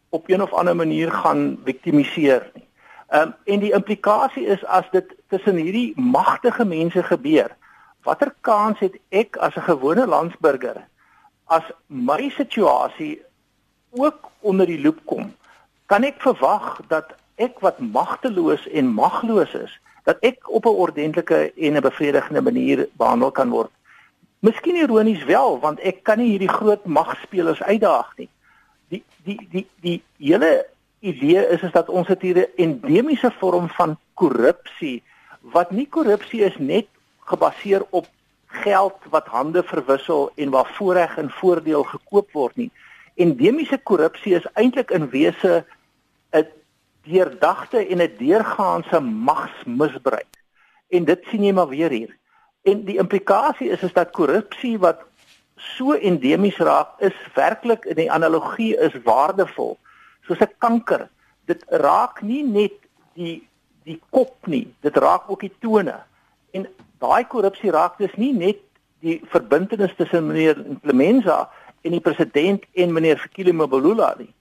[0.10, 2.68] op een of ander manier gaan viktimiseer nie.
[3.08, 7.56] Ehm um, en die implikasie is as dit tussen hierdie magtige mense gebeur,
[8.04, 10.88] watter kans het ek as 'n gewone landsburger
[11.48, 13.22] as my situasie
[13.96, 15.32] ook onder die loep kom?
[15.86, 21.52] Kan ek verwag dat ek wat magteloos en magloos is, dat ek op 'n ordentlike
[21.56, 23.72] en 'n bevredigende manier behandel kan word?
[24.40, 28.30] Miskien ironies wel, want ek kan nie hierdie groot magspelers uitdaag nie.
[28.88, 30.66] Die die die die hele
[31.00, 35.04] idee is is dat ons het hier 'n endemiese vorm van korrupsie
[35.42, 36.88] wat nie korrupsie is net
[37.20, 38.08] gebaseer op
[38.48, 42.72] geld wat hande verwissel en waar voorreg en voordeel gekoop word nie.
[43.16, 45.66] Endemiese korrupsie is eintlik in wese
[46.32, 46.48] 'n
[47.04, 50.32] deurdagte en 'n deurgaanse magsmisbruik.
[50.90, 52.18] En dit sien jy maar weer hier.
[52.62, 55.00] En die implikasie is is dat korrupsie wat
[55.56, 59.78] so endemies raak is werklik in die analogie is waardevol
[60.28, 61.10] soos 'n kanker.
[61.46, 62.74] Dit raak nie net
[63.14, 63.48] die
[63.84, 66.04] die kop nie, dit raak ook die tone.
[66.52, 66.68] En
[67.04, 68.64] daai korrupsie raak dus nie net
[69.06, 71.50] die verbintenis tussen meneer Clemenza
[71.86, 74.34] en die president en meneer Fikile Mbalula nie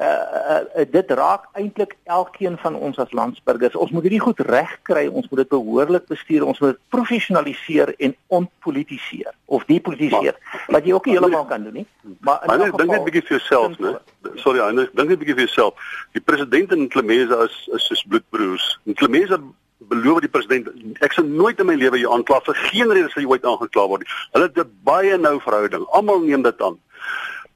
[0.00, 3.76] uh, uh, dit raak eintlik elkeen van ons as landsburgers.
[3.76, 8.14] Ons moet hierdie goed regkry, ons moet dit behoorlik bestuur, ons moet dit professionaliseer en
[8.40, 10.38] ontpolitiseer of depolitiseer.
[10.72, 11.86] Wat jy ook nie heeltemal kan doen nie.
[12.20, 13.96] Maar in geval dink net bietjie vir jouself, né?
[14.40, 15.90] Sorry, Heinrich, dink net bietjie vir jouself.
[16.16, 18.68] Die president en Clemesa is is soos bloedbroers.
[18.88, 19.40] En Clemesa
[19.88, 20.68] beloof die president
[21.04, 23.86] ek sal nooit in my lewe jou aankla vir geen rede sal jy ooit aangekla
[23.90, 24.12] word nie.
[24.34, 25.84] Hulle het 'n baie nou verhouding.
[25.98, 26.78] Almal neem dit aan.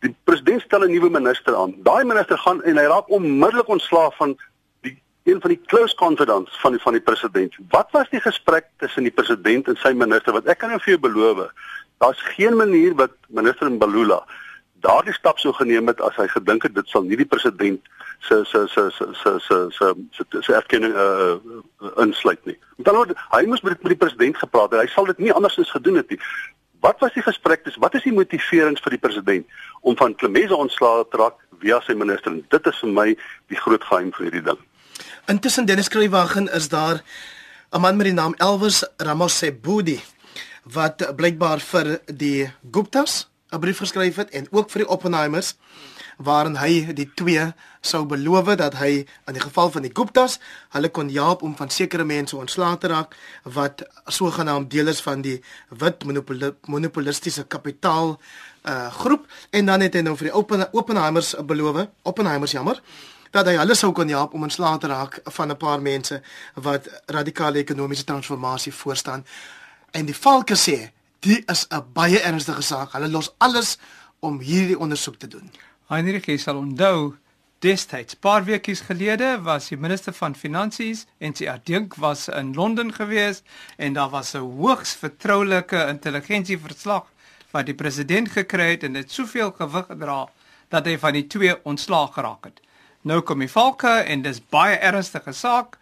[0.01, 1.75] Die president stel 'n nuwe minister aan.
[1.83, 4.37] Daai minister gaan en hy raak onmiddellik ontslaaf van
[4.83, 7.55] die een van die close confidants van die van die president.
[7.71, 10.33] Wat was die gesprek tussen die president en sy minister?
[10.33, 11.53] Want ek kan jou vir jou beloof,
[11.99, 14.25] daar's geen manier wat minister Mbalula
[14.87, 18.45] daardie stap sou geneem het as hy gedink het dit sal nie die president se
[18.45, 21.39] se se se se se se se, se erkenning uh,
[22.03, 22.59] insluit nie.
[22.77, 24.81] Met ander woorde, hy moes met die, met die president gepraat het.
[24.81, 26.19] Hy sal dit nie andersins gedoen het nie.
[26.85, 27.65] Wat was die gesprek?
[27.65, 31.81] Dis wat is die motiverings vir die president om van Klemese ontslae te raak via
[31.87, 32.33] sy minister?
[32.33, 33.07] En dit is vir my
[33.53, 34.61] die groot geheim van hierdie ding.
[35.31, 37.03] Intussen Dennis Kruiwagen is daar
[37.73, 40.01] 'n man met die naam Elvis Ramosebudi
[40.63, 45.55] wat blykbaar vir die Guptas 'n brief geskryf het en ook vir die Oppenheimers.
[45.55, 47.45] Hmm waarin hy die twee
[47.85, 50.39] sou beloof dat hy in die geval van die Guptas
[50.75, 55.23] hulle kon help om van sekere mense ontslae te raak wat sogenaamd deel is van
[55.23, 56.07] die wit
[56.67, 58.17] monopolistiese kapitaal
[58.67, 59.27] uh groep.
[59.51, 62.81] En dan het hy nou vir die Oppen Oppenheimers beloof Oppenheimers jammer
[63.31, 66.23] dat hy hulle sou kon help om ontslae te raak van 'n paar mense
[66.55, 69.27] wat radikale ekonomiese transformasie voorstaan.
[69.91, 72.93] En die valke sê dit is 'n baie ernstige saak.
[72.93, 73.79] Hulle los alles
[74.21, 75.51] om hierdie ondersoek te doen
[75.87, 77.15] Heinrich sal onthou
[77.63, 82.91] destyds paar weekies gelede was die minister van finansies en sy adjunk was in Londen
[82.97, 83.45] gewees
[83.79, 87.07] en daar was 'n hoogs vertroulike intelligensieverslag
[87.53, 90.27] wat die president gekry het en dit soveel gewig gedra
[90.69, 92.61] dat hy van die twee ontslaag geraak het.
[93.03, 95.79] Nou kom die valke en dis baie ernstige saak.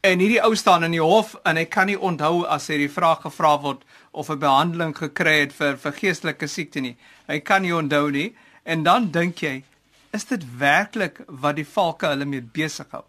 [0.00, 2.92] En hierdie ou staan in die hof en hy kan nie onthou as hy die
[2.92, 6.96] vraag gevra word of 'n behandeling gekry het vir vir geestelike siekte nie.
[7.26, 8.34] Hy kan nie onthou nie.
[8.64, 9.58] En dan dink jy,
[10.16, 13.04] is dit werklik wat die valke hulle mee besig hou?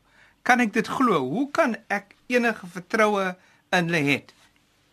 [0.46, 1.22] Kan ek dit glo?
[1.24, 3.32] Hoe kan ek enige vertroue
[3.72, 4.18] in hulle hê?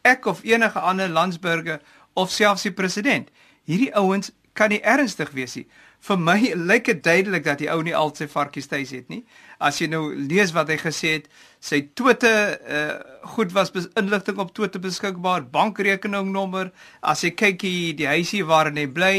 [0.07, 1.83] Ek of enige ander landsburger
[2.19, 3.31] of selfs die president.
[3.69, 5.67] Hierdie ouens kan nie ernstig wees nie.
[6.03, 6.37] Vir my
[6.71, 9.23] lyk dit duidelik dat die ou nie al sy varkies tuis het nie.
[9.63, 11.29] As jy nou lees wat hy gesê het,
[11.63, 12.93] sy Twitter uh
[13.33, 16.73] goed was inligting op Twitter beskikbaar, bankrekeningnommer,
[17.07, 19.15] as jy kyk hier die huisie waarin hy bly,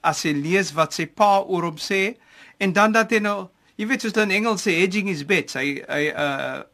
[0.00, 2.16] as jy lees wat sy pa oor hom sê
[2.58, 5.78] en dan dat hy nou jy weet soos in Engels sê hedging his bets hy
[5.88, 6.66] hy uh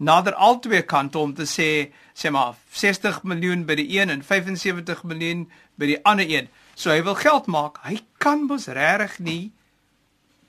[0.00, 5.02] nader albei kante om te sê sê maar 60 miljoen by die een en 75
[5.04, 5.44] miljoen
[5.76, 6.48] by die ander een.
[6.74, 7.80] So hy wil geld maak.
[7.84, 9.52] Hy kan mos regtig nie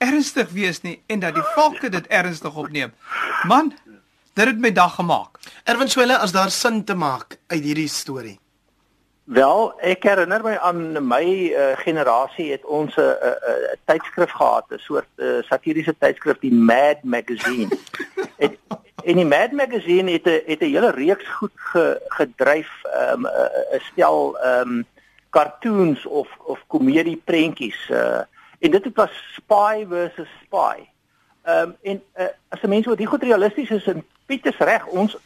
[0.02, 2.96] ernstig wees nie en dat die volke dit ernstig opneem.
[3.48, 3.74] Man
[4.32, 5.36] dit het my dag gemaak.
[5.68, 8.38] Erwin Swelle as daar sin te maak uit hierdie storie
[9.24, 14.30] Wel, ek herinner my aan my uh, generasie het ons 'n uh, uh, uh, tydskrif
[14.30, 17.70] gehad, 'n soort uh, satiriese tydskrif, die Mad Magazine.
[18.44, 18.58] en
[19.04, 23.30] En die Mad Magazine het 'n het 'n hele reeks goed ge, gedryf, ehm um,
[23.72, 24.86] 'n stel ehm um,
[25.30, 27.88] cartoons of of komedie prentjies.
[27.90, 28.20] Uh
[28.58, 30.76] en dit het was spy versus spy.
[31.42, 34.58] Ehm um, en uh, as 'n mens wat die goed realisties is en Piet is
[34.58, 35.16] reg, ons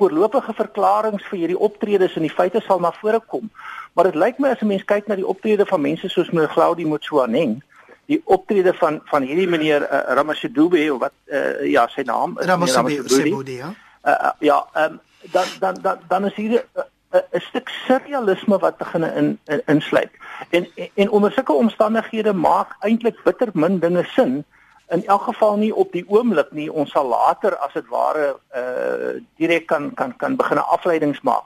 [0.00, 3.50] voorlopige verklaringe vir hierdie optredes en die feite sal na vore kom.
[3.92, 6.48] Maar dit lyk my as 'n mens kyk na die optrede van mense soos meneer
[6.48, 7.62] Claudie Motsoaneng,
[8.06, 12.46] die optrede van van hierdie meneer uh, Ramashidube of wat uh, ja, sy naam is
[12.46, 13.74] Ramashidube, ja.
[14.04, 15.00] Uh, ja, um,
[15.30, 16.80] dan dan dan dan is hier 'n
[17.14, 20.10] uh, uh, stuk surrealisme wat begin in, in insluit.
[20.50, 24.44] En, en en onder sulke omstandighede maak eintlik bitter min dinge sin
[24.88, 29.20] in elk geval nie op die oomblik nie ons sal later as dit ware uh
[29.36, 31.44] direk kan kan kan begin afleidings maak.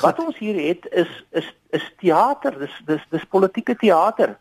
[0.00, 4.36] Wat ons hier het is is is teater, dis dis dis politieke teater.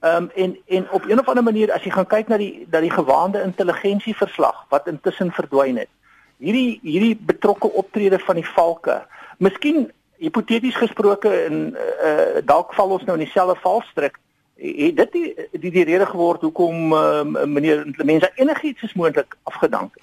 [0.00, 2.66] Ehm um, en en op een of ander manier as jy gaan kyk na die
[2.70, 5.92] dat die gewaande intelligensieverslag wat intussen verdwyn het.
[6.38, 9.06] Hierdie hierdie betrokke optrede van die valke.
[9.38, 14.18] Miskien hipoteties gesproke en uh, dalk val ons nou in dieselfde valstrik
[14.56, 19.94] het dit die die, die rede geword hoekom uh, meneer mense enigiets is moontlik afgedank.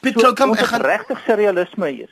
[0.00, 2.10] Piet Krokam, so, ek gaan regtig serialisme hier.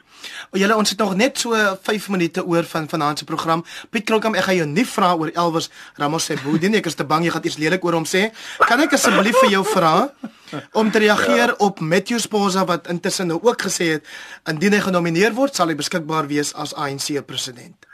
[0.51, 1.53] O, julle ons het nog net so
[1.83, 3.65] 5 minute oor van vanaand se program.
[3.91, 5.69] Piet Krokam, ek gaan jou nie vra oor Elwes
[6.01, 6.81] Ramos se boedie nie.
[6.81, 8.31] Ek is te bang jy gaan iets lelik oor hom sê.
[8.65, 9.95] Kan ek asseblief vir jou vra
[10.73, 11.61] om te reageer ja.
[11.65, 14.09] op Matthew Sposa wat intussen nou ook gesê het
[14.49, 17.92] indien hy genomineer word, sal hy beskikbaar wees as ANC president.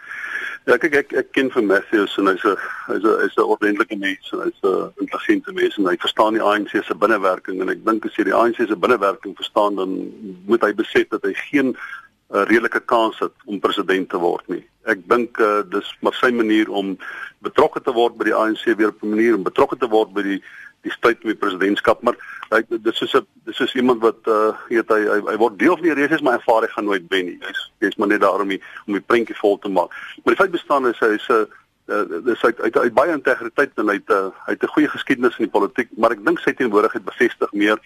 [0.68, 2.56] Ja, kyk ek ek ken vir Matthews en hy's 'n
[2.90, 6.44] hy's 'n hy's 'n ordentlike mens en hy's 'n intelligente mens en hy verstaan die
[6.44, 10.12] ANC se binnewerking en ek dink as jy die ANC se binnewerking verstaan dan
[10.44, 14.60] moet hy besef dat hy geen uh, redelike kans het om president te word nie.
[14.84, 16.98] Ek dink uh, dis maar sy manier om
[17.40, 20.22] betrokke te word by die ANC weer op 'n manier om betrokke te word by
[20.22, 20.42] die
[20.86, 22.16] die stryd om die presidentskap maar
[22.50, 25.76] hy dit is so dis is iemand wat uh weet hy, hy hy word deel
[25.76, 27.38] van die reis maar ervaar hy gaan nooit wen nie.
[27.44, 29.94] Hy's hy's maar net daar om die om die prentjie vol te maak.
[30.22, 31.46] Maar die feit bestaan is hy is 'n
[31.88, 34.88] uh, dis hy hy het baie integriteit en hy het uh, hy het 'n goeie
[34.88, 37.78] geskiedenis in die politiek maar ek dink sy teenwoordigheid bevestig meer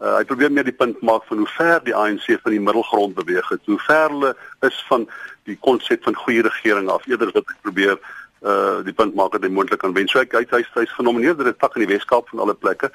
[0.00, 3.14] uh, hy probeer meer die punt maak van hoe ver die ANC van die middelgrond
[3.14, 4.34] beweeg het hoe ver hulle
[4.68, 5.06] is van
[5.44, 7.98] die konsep van goeie regering af eerder wat ek probeer
[8.42, 10.08] uh die punt maak dat hy moontlik kan wen.
[10.08, 12.90] So ek hy hy's hy genomineer deur 'n tak in die Weskaap van alle plekke.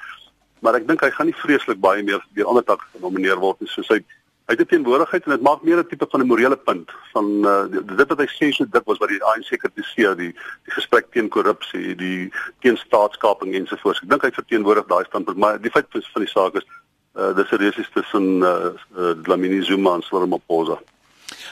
[0.60, 3.68] Maar ek dink hy gaan nie vreeslik baie meer deur ander takke genomineer word nie.
[3.68, 4.00] Soos hy
[4.46, 7.66] hy het teenwoordigheid en dit maak meer 'n tipe van 'n morele punt van uh
[7.70, 10.32] dit wat hy sê so dik was wat die ANC kritiseer die
[10.66, 12.30] die gesprek teen korrupsie, die
[12.60, 14.02] teen staatskaping ensovoorts.
[14.02, 16.66] Ek dink hy verteenwoordig daai standpunt, maar die feit van die saak is
[17.14, 20.78] uh dis 'n resis tussen uh, uh Dlamini Zuma en Cyril Ramaphosa.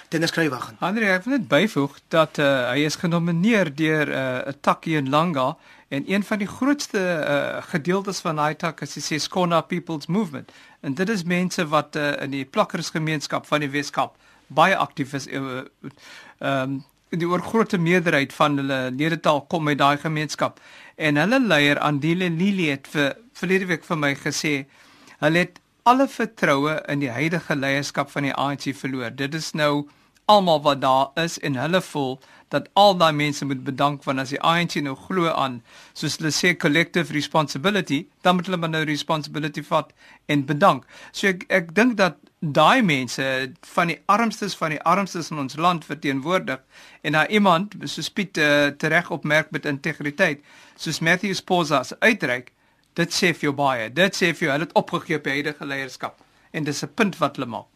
[0.09, 0.77] Dennis Kruiwagen.
[0.81, 5.09] Andre, ek wil net byvoeg dat uh, hy is genomineer deur 'n uh, Taki en
[5.09, 5.57] Langa
[5.89, 10.53] en een van die grootste uh, gedeeltes van daai tak is die Seskona People's Movement.
[10.81, 15.27] En dit is mense wat uh, in die plakkersgemeenskap van die Weskaap baie aktief is.
[15.27, 15.91] Ehm uh,
[16.39, 20.61] um, die oorgrootste meerderheid van hulle ledetaal kom uit daai gemeenskap.
[20.97, 24.55] En hulle leier Andile Lili het vir verlede week vir my gesê
[25.23, 29.11] hulle het alle vertroue in die huidige leierskap van die ANC verloor.
[29.13, 29.85] Dit is nou
[30.33, 32.15] almal wat daar is en hulle voel
[32.49, 35.59] dat al daai mense moet bedank want as die ANC nou glo aan
[35.93, 39.93] soos hulle sê collective responsibility, dan moet hulle maar nou responsibility vat
[40.33, 40.89] en bedank.
[41.13, 43.29] So ek ek dink dat daai mense
[43.75, 46.65] van die armstes van die armstes in ons land verteenwoordig
[47.05, 50.41] en daar iemand soos Piet uh, tereg opmerk met integriteit
[50.81, 52.54] soos Matthew Sposas uitreik
[52.95, 53.89] dit sê vir jou baie.
[53.93, 56.21] Dit sê vir jou hulle het opgegee op huidige leierskap
[56.53, 57.71] en dis 'n punt wat hulle maak.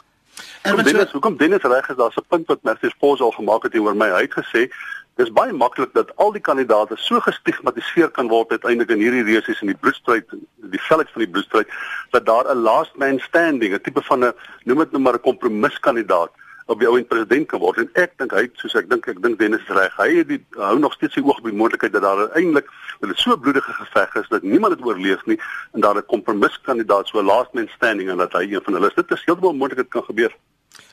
[0.62, 3.62] En wat Dennis, hoekom Dennis reg is, daar's 'n punt wat Mercedes Pos al gemaak
[3.62, 4.08] het oor my.
[4.08, 4.70] Hy het gesê
[5.16, 9.60] dis baie maklik dat al die kandidaate so gestigmatiseer kan word uiteindelik in hierdie resies
[9.60, 10.26] in die bloedstryd,
[10.56, 11.68] die velheid van die bloedstryd
[12.10, 14.32] dat daar 'n last man standing, 'n tipe van 'n
[14.64, 16.30] noem dit nou maar 'n kompromiskandidaat
[16.68, 17.80] op die ou en president kan word.
[17.80, 19.94] En ek dink hy soos ek dink ek dink Dennis is reg.
[19.96, 22.68] Hy het die hou nog steeds sy oog op die moontlikheid dat daar eintlik
[23.00, 25.38] wel so bloedige geveg is dat niemand dit oorleef nie
[25.72, 28.88] en daar 'n kompromiskandidaat so 'n last man standing en dat hy een van hulle
[28.88, 28.94] is.
[28.94, 30.36] Dit is heeltemal moontlik dit kan gebeur.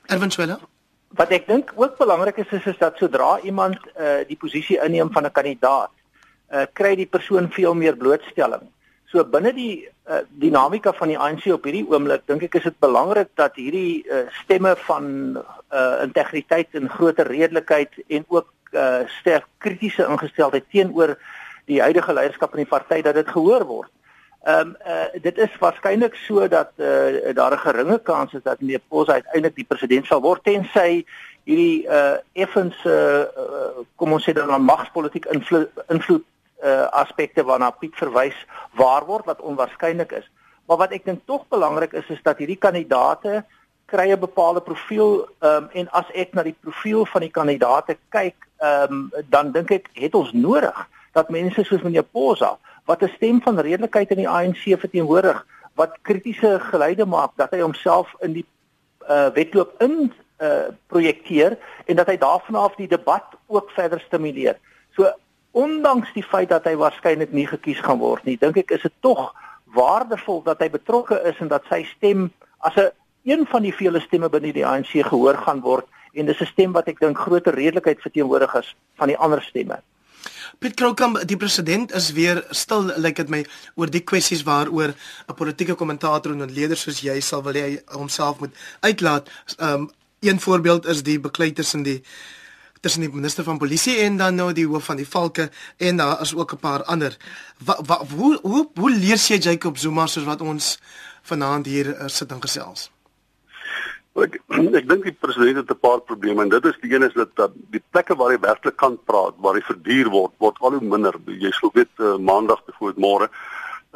[0.08, 0.60] Erwin Swela?
[1.16, 5.12] Wat ek dink ook belangrik is is, is dat sodra iemand uh, die posisie inneem
[5.12, 5.92] van 'n kandidaat
[6.52, 8.72] uh, kry die persoon veel meer blootstelling
[9.16, 12.76] So binne die uh, dinamika van die ANC op hierdie oomblik dink ek is dit
[12.84, 15.06] belangrik dat hierdie uh, stemme van
[15.40, 21.16] uh, integriteit en groter redelikheid en ook uh, sterk kritiese ingesteldheid teenoor
[21.72, 23.94] die huidige leierskap van die party dat dit gehoor word.
[24.44, 28.60] Ehm um, uh, dit is waarskynlik so dat uh, daar 'n geringe kans is dat
[28.60, 31.06] meneer Pos uiteindelik die president sal word tensy
[31.48, 36.28] hierdie uh, effens uh, uh, kom ons sê dan magspolitiek invloed invloed
[36.66, 38.38] uh, aspekte waarna Piet verwys
[38.74, 40.26] waar word wat onwaarskynlik is.
[40.66, 43.44] Maar wat ek dink tog belangrik is is dat hierdie kandidate
[43.86, 48.36] kry 'n bepaalde profiel um, en as ek na die profiel van die kandidate kyk,
[48.58, 50.78] um, dan dink ek het ons nodig
[51.14, 55.46] dat mense soos meneer Posa wat 'n stem van redelikheid in die ANC verteenwoordig,
[55.76, 58.46] wat kritiese geluide maak dat hy homself in die
[59.10, 64.58] uh, wedloop in uh, projekteer en dat hy daarvan af die debat ook verder stimuleer.
[64.96, 65.12] So
[65.56, 68.96] ondanks die feit dat hy waarskynlik nie gekies gaan word nie, dink ek is dit
[69.06, 69.32] tog
[69.76, 72.30] waardevol dat hy betrokke is en dat sy stem
[72.60, 72.92] as 'n
[73.24, 76.72] een van die vele stemme binne die ANC gehoor gaan word en dis 'n stem
[76.72, 79.82] wat ek dink groter redelikheid verteenwoordig is van die ander stemme.
[80.60, 83.46] Piet Krokam, die president is weer stil lyk like dit my
[83.76, 84.94] oor die kwessies waaroor
[85.28, 89.30] 'n politieke kommentator en 'n leier soos jy sal wil hy homself moet uitlaat.
[89.60, 89.90] Um
[90.20, 92.02] een voorbeeld is die beklei tussen die
[92.86, 95.48] tussen die minister van polisie en dan nou die hoof van die valke
[95.82, 97.18] en daar is ook 'n paar ander.
[97.66, 100.80] Wat wa, hoe hoe hoe lees jy Jacob Zuma soos wat ons
[101.24, 102.92] vanaand hier uh, sit en gesels?
[104.14, 104.38] Ek
[104.80, 107.36] ek dink die president het 'n paar probleme en dit is die een is dat,
[107.36, 110.82] dat die plekke waar hy werklik kan praat, waar hy verduur word, word al hoe
[110.82, 111.14] minder.
[111.26, 113.30] Jy sou weet uh, maandag byvoorbeeld môre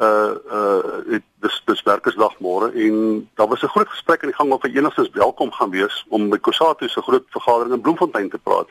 [0.00, 2.94] uh uh dis dis werkersdag môre en
[3.36, 6.30] daar was 'n groot gesprek aan die gang of hy enigstens welkom gaan wees om
[6.30, 8.68] by Kusatu se groot vergadering in Bloemfontein te praat.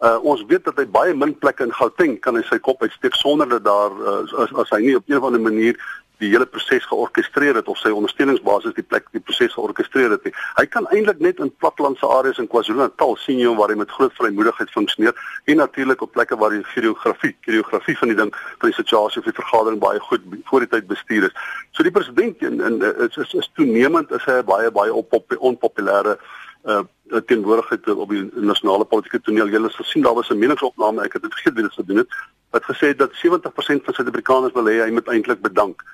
[0.00, 3.14] Uh ons weet dat hy baie min plekke in Gauteng kan hy sy kop uitsteek
[3.14, 5.76] sonder dat daar uh, as as hy nie op 'n of ander manier
[6.24, 10.28] die hele proses georkestreer het of sy ondersteuningsbasis die plek die proses georkestreer het.
[10.58, 14.14] Hy kan eintlik net in platlandse areas in KwaZulu-Natal sien jy waar hy met groot
[14.18, 15.18] vrymoedigheid funksioneer
[15.50, 19.28] en natuurlik op plekke waar die geografie, geografie van die ding van die situasie of
[19.28, 21.36] die vergadering baie goed voor die tyd bestuur is.
[21.76, 25.38] So die president en, en is, is is toenemend is hy baie baie op op
[25.38, 26.18] onpopulêre
[26.64, 26.82] uh
[27.28, 29.50] teenwoordigheid op die nasionale politieke toneel.
[29.52, 32.08] Julle sal sien daar was 'n meningsopname, ek het dit vergeet wie dit gedoen het,
[32.50, 35.84] wat gesê het dat 70% van Suid-Afrikaners wil hê hy moet eintlik bedank.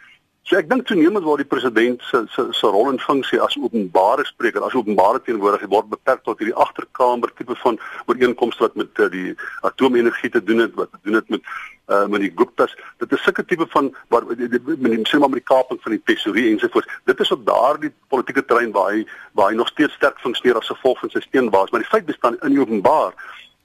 [0.51, 4.25] So ek dink toenemend waar die president se se se rol en funksie as openbare
[4.27, 7.79] spreker, as openbare teenwoordigheid word beperk tot hierdie agterkamer tipe van
[8.11, 9.37] ooreenkomste wat met uh, die
[9.69, 11.47] atoomenergie te doen het, wat te doen het met
[11.95, 12.75] uh met die Guptas.
[12.99, 16.03] Dit is sulke tipe van waar met die sê maar met die kaping van die
[16.11, 16.99] tesorie ensovoorts.
[17.07, 19.07] Dit is op daardie politieke terrein waar hy
[19.39, 22.43] waar hy nog steeds sterk funksioneer as gevolg van sy steenbaas, maar die feit bestaan
[22.43, 23.15] in openbaar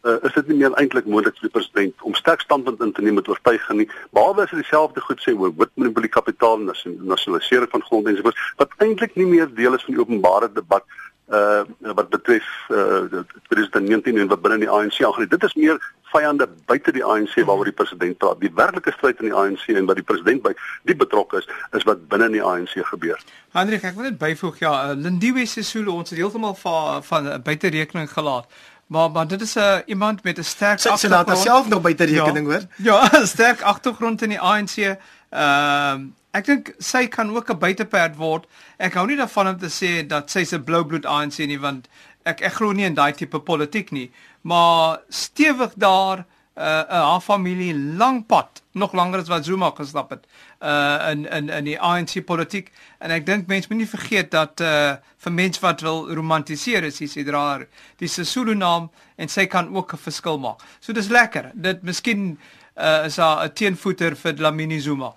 [0.05, 3.01] uh, is dit nie meer eintlik moontlik vir die president om sterk standpunt in te
[3.05, 3.89] neem met oortuiging nie.
[4.17, 6.69] Behalwe as hy dieselfde goed sê oor wit monopolie kapitaal en
[7.13, 10.85] nasionalisering van grond ensovoorts, wat eintlik nie meer deel is van die openbare debat
[11.33, 11.63] uh
[11.97, 15.29] wat betref uh president 19 en wat binne die ANC aangaan.
[15.29, 15.79] Dit is meer
[16.13, 18.39] vyande buite die ANC waaroor die president praat.
[18.39, 20.53] Die werklike stryd in die ANC en wat die president by
[20.85, 23.19] die betrokke is, is wat binne in die ANC gebeur.
[23.57, 28.09] Hendrik, ek wil net byvoeg ja, Lindiwe Sisulu ons het heeltemal van van buite rekening
[28.11, 28.45] gelaat.
[28.87, 30.99] Maar maar dit is 'n uh, iemand met 'n sterk agtergrond.
[30.99, 32.61] Sy laat haarself nog buite rekening hoor.
[32.75, 34.77] Ja, ja 'n sterk agtergrond in die ANC.
[34.77, 34.97] Ehm
[35.29, 35.99] uh,
[36.31, 38.45] ek dink sy kan ook 'n buiteperd word.
[38.77, 41.87] Ek hou nie daarvan om te sê dat sy 'n blou bloed ANC nie want
[42.23, 44.11] ek ek glo nie in daai tipe politiek nie.
[44.41, 46.25] Maar stewig daar
[46.57, 50.25] uh, uh haar familie lank pad, nog langer as wat Zuma gestap het.
[50.65, 54.61] Uh in in in die ANC politiek en ek dink mense moet nie vergeet dat
[54.65, 54.95] uh
[55.25, 57.67] vir mense wat wil romantiseer is hy sê daar
[58.01, 58.89] die Sesulu naam
[59.21, 60.63] en sy kan ook 'n verskil maak.
[60.79, 61.51] So dis lekker.
[61.53, 62.39] Dit miskien
[62.77, 65.13] uh is 'n teenvoeter vir Lamini Zuma.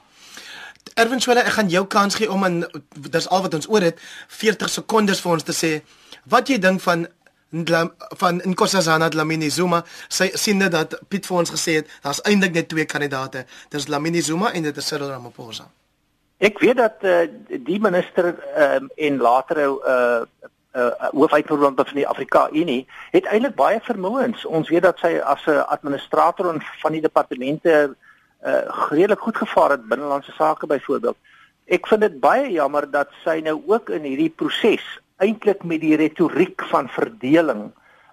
[0.94, 2.66] Erwin Swela, ek gaan jou kans gee om in
[3.11, 5.72] dis al wat ons oor het 40 sekondes vir ons te sê
[6.28, 7.07] wat jy dink van
[8.20, 12.53] van Nkosazana Dlamini Zuma sy sien dit dat Piet vir ons gesê het daar's eintlik
[12.53, 13.44] net twee kandidaate.
[13.70, 15.68] Dis Dlamini Zuma en dit is Cyril Ramaphosa.
[16.38, 19.94] Ek weet dat uh, die minister um, en later 'n uh,
[20.76, 24.44] uh, uh, hoofuitvoerende van die Afrika Unie het eintlik baie vermoëns.
[24.44, 27.96] Ons weet dat sy as 'n administrator van die departemente
[28.44, 31.16] uh, redelik goed gevaar het binnelandse sake byvoorbeeld
[31.68, 34.84] Ek vind dit baie jammer dat sy nou ook in hierdie proses
[35.19, 37.69] eintlik met die retoriek van verdeling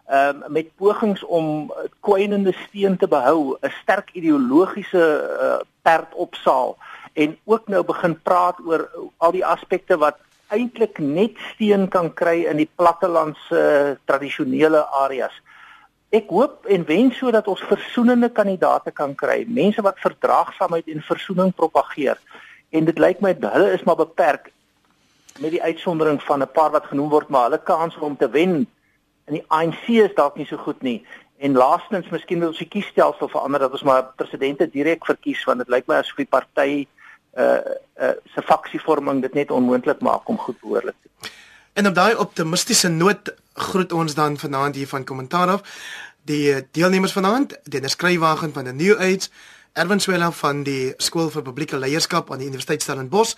[0.06, 1.72] ehm um, met pogings om
[2.06, 5.06] kwynende steen te behou, 'n sterk ideologiese
[5.42, 6.78] uh, perd opsaal
[7.14, 12.46] en ook nou begin praat oor al die aspekte wat eintlik net steen kan kry
[12.46, 15.34] in die plattelandse uh, tradisionele areas.
[16.10, 21.54] Ek hoop en wens sodat ons versoenende kandidaate kan kry, mense wat verdraagsaamheid en versoening
[21.56, 22.22] propageer.
[22.70, 24.52] En dit lyk my hulle is maar beperk
[25.40, 28.68] met die uitsondering van 'n paar wat genoem word, maar hulle kans om te wen
[29.26, 31.06] in die ANC is dalk nie so goed nie.
[31.38, 35.58] En laastens, miskien wil ons die kiesstelsel verander dat ons maar presidente direk verkies want
[35.58, 36.88] dit lyk my asof die party
[37.38, 37.60] uh
[38.00, 41.32] uh se faksievorming dit net onmoontlik maak om goed behoorlik te doen.
[41.74, 45.62] En op daai optimistiese noot groet ons dan vanaand hier van kommentaar af
[46.26, 49.30] die eh, deelnemers vanaand, Dennis Kruiwagen van die New Age,
[49.74, 53.36] Erwin Swela van die Skool vir Publieke Leierskap aan die Universiteit Stellenbosch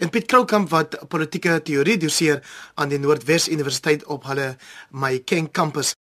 [0.00, 2.38] En Piet Kroukamp wat politieke teorie doseer
[2.80, 4.54] aan die Noordwes Universiteit op hulle
[4.96, 5.92] Mahikeng kampus.